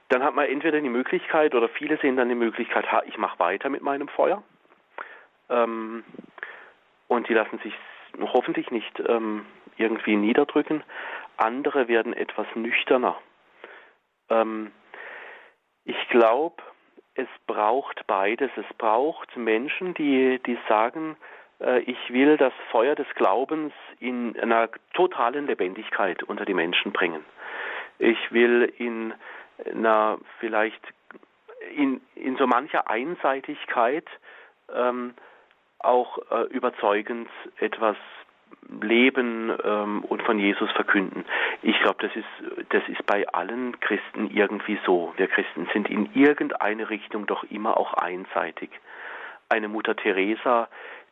[0.09, 3.39] dann hat man entweder die Möglichkeit oder viele sehen dann die Möglichkeit, ha, ich mache
[3.39, 4.43] weiter mit meinem Feuer.
[5.49, 6.05] Ähm,
[7.09, 7.75] und die lassen sich
[8.19, 9.47] hoffentlich nicht ähm,
[9.77, 10.83] irgendwie niederdrücken.
[11.37, 13.17] Andere werden etwas nüchterner.
[14.29, 14.73] Ähm,
[15.85, 16.62] ich glaube,
[17.15, 18.51] es braucht beides.
[18.57, 21.17] Es braucht Menschen, die, die sagen,
[21.87, 27.25] ich will das Feuer des Glaubens in einer totalen Lebendigkeit unter die Menschen bringen.
[27.99, 29.15] Ich will in
[29.73, 30.83] einer vielleicht
[31.77, 34.07] in, in so mancher Einseitigkeit
[34.75, 35.15] ähm,
[35.79, 37.29] auch äh, überzeugend
[37.59, 37.97] etwas
[38.81, 41.25] leben ähm, und von Jesus verkünden.
[41.63, 45.13] Ich glaube, das ist, das ist bei allen Christen irgendwie so.
[45.17, 48.71] Wir Christen sind in irgendeine Richtung doch immer auch einseitig.
[49.49, 50.69] Eine Mutter Teresa,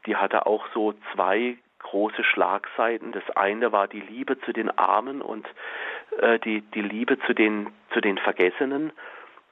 [0.06, 3.12] die hatte auch so zwei große Schlagseiten.
[3.12, 5.46] Das eine war die Liebe zu den Armen und
[6.20, 8.92] äh, die, die Liebe zu den, zu den Vergessenen.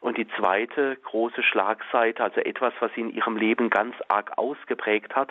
[0.01, 5.15] Und die zweite große Schlagseite, also etwas, was sie in ihrem Leben ganz arg ausgeprägt
[5.15, 5.31] hat,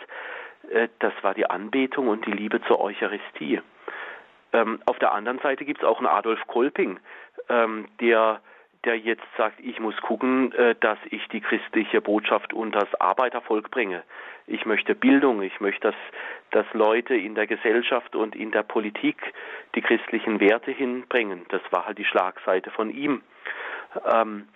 [0.70, 3.60] äh, das war die Anbetung und die Liebe zur Eucharistie.
[4.52, 6.98] Ähm, auf der anderen Seite gibt es auch einen Adolf Kolping,
[7.48, 8.40] ähm, der,
[8.84, 13.70] der jetzt sagt, ich muss gucken, äh, dass ich die christliche Botschaft unter das Arbeitervolk
[13.70, 14.02] bringe.
[14.46, 15.94] Ich möchte Bildung, ich möchte, dass,
[16.50, 19.16] dass Leute in der Gesellschaft und in der Politik
[19.74, 21.46] die christlichen Werte hinbringen.
[21.48, 23.22] Das war halt die Schlagseite von ihm.
[24.06, 24.48] Ähm,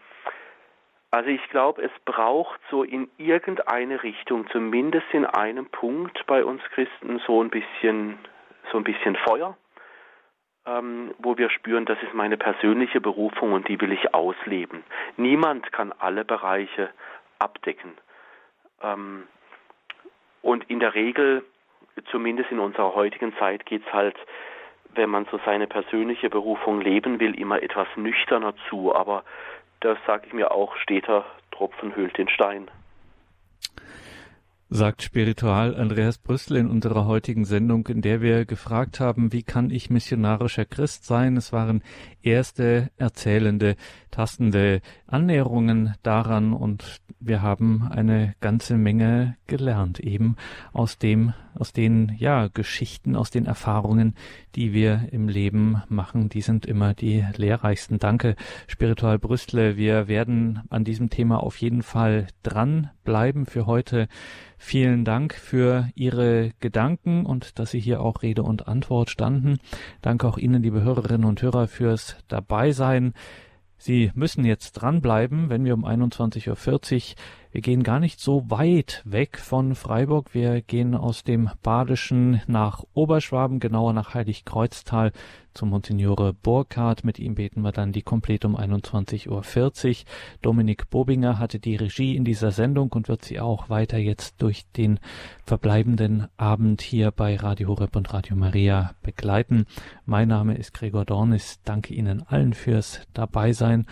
[1.10, 6.60] also ich glaube, es braucht so in irgendeine Richtung, zumindest in einem Punkt bei uns
[6.74, 8.18] Christen, so ein bisschen,
[8.72, 9.56] so ein bisschen Feuer,
[10.66, 14.82] ähm, wo wir spüren, das ist meine persönliche Berufung und die will ich ausleben.
[15.16, 16.90] Niemand kann alle Bereiche
[17.38, 17.92] abdecken.
[18.82, 19.28] Ähm,
[20.44, 21.42] und in der Regel,
[22.10, 24.14] zumindest in unserer heutigen Zeit, geht es halt,
[24.94, 28.94] wenn man so seine persönliche Berufung leben will, immer etwas nüchterner zu.
[28.94, 29.24] Aber
[29.80, 32.70] das sage ich mir auch, steter Tropfen hüllt den Stein.
[34.76, 39.70] Sagt Spiritual Andreas Brüssel in unserer heutigen Sendung, in der wir gefragt haben, wie kann
[39.70, 41.36] ich missionarischer Christ sein?
[41.36, 41.84] Es waren
[42.22, 43.76] erste erzählende,
[44.10, 50.34] tastende Annäherungen daran und wir haben eine ganze Menge gelernt, eben
[50.72, 54.14] aus dem, aus den, ja, Geschichten, aus den Erfahrungen,
[54.56, 56.28] die wir im Leben machen.
[56.28, 58.00] Die sind immer die lehrreichsten.
[58.00, 58.34] Danke,
[58.66, 59.76] Spiritual Brüstle.
[59.76, 64.08] Wir werden an diesem Thema auf jeden Fall dranbleiben für heute.
[64.66, 69.58] Vielen Dank für Ihre Gedanken und dass Sie hier auch Rede und Antwort standen.
[70.00, 73.12] Danke auch Ihnen, liebe Hörerinnen und Hörer, fürs Dabeisein.
[73.76, 77.16] Sie müssen jetzt dranbleiben, wenn wir um 21.40 Uhr
[77.54, 80.34] wir gehen gar nicht so weit weg von Freiburg.
[80.34, 85.12] Wir gehen aus dem Badischen nach Oberschwaben, genauer nach Heiligkreuztal
[85.52, 87.04] zum Monsignore Burkhardt.
[87.04, 90.04] Mit ihm beten wir dann die komplett um 21.40 Uhr.
[90.42, 94.64] Dominik Bobinger hatte die Regie in dieser Sendung und wird sie auch weiter jetzt durch
[94.72, 94.98] den
[95.46, 99.66] verbleibenden Abend hier bei Radio Horeb und Radio Maria begleiten.
[100.06, 101.60] Mein Name ist Gregor Dornis.
[101.64, 103.86] Danke Ihnen allen fürs Dabeisein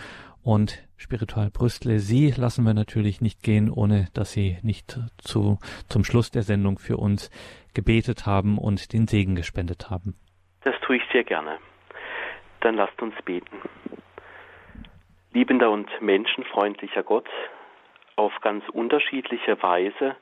[0.45, 6.05] und Spiritual Brüstle, Sie lassen wir natürlich nicht gehen, ohne dass Sie nicht zu, zum
[6.05, 7.31] Schluss der Sendung für uns
[7.75, 10.15] gebetet haben und den Segen gespendet haben.
[10.63, 11.59] Das tue ich sehr gerne.
[12.61, 13.57] Dann lasst uns beten.
[15.33, 17.29] Liebender und menschenfreundlicher Gott,
[18.17, 20.17] auf ganz unterschiedliche Weise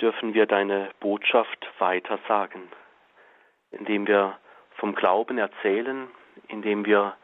[0.00, 2.62] dürfen wir deine Botschaft weiter sagen,
[3.70, 4.38] indem wir
[4.76, 6.08] vom Glauben erzählen,
[6.48, 7.14] indem wir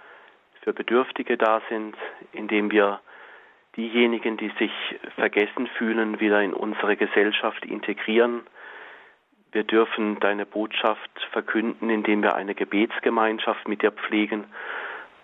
[0.66, 1.94] für Bedürftige da sind,
[2.32, 2.98] indem wir
[3.76, 4.72] diejenigen, die sich
[5.14, 8.44] vergessen fühlen, wieder in unsere Gesellschaft integrieren.
[9.52, 14.42] Wir dürfen deine Botschaft verkünden, indem wir eine Gebetsgemeinschaft mit dir pflegen.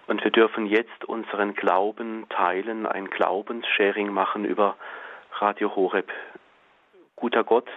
[0.07, 4.76] Und wir dürfen jetzt unseren Glauben teilen, ein Glaubenssharing machen über
[5.40, 6.12] Radio Horeb.
[7.16, 7.68] Guter Gott,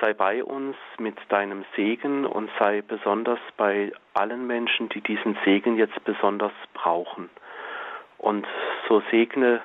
[0.00, 5.76] sei bei uns mit deinem Segen und sei besonders bei allen Menschen, die diesen Segen
[5.76, 7.30] jetzt besonders brauchen.
[8.18, 8.46] Und
[8.88, 9.62] so segne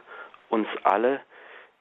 [0.49, 1.21] uns alle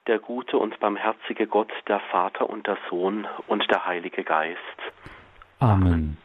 [0.07, 4.59] der gute und barmherzige Gott, der Vater und der Sohn und der Heilige Geist.
[5.59, 6.17] Amen.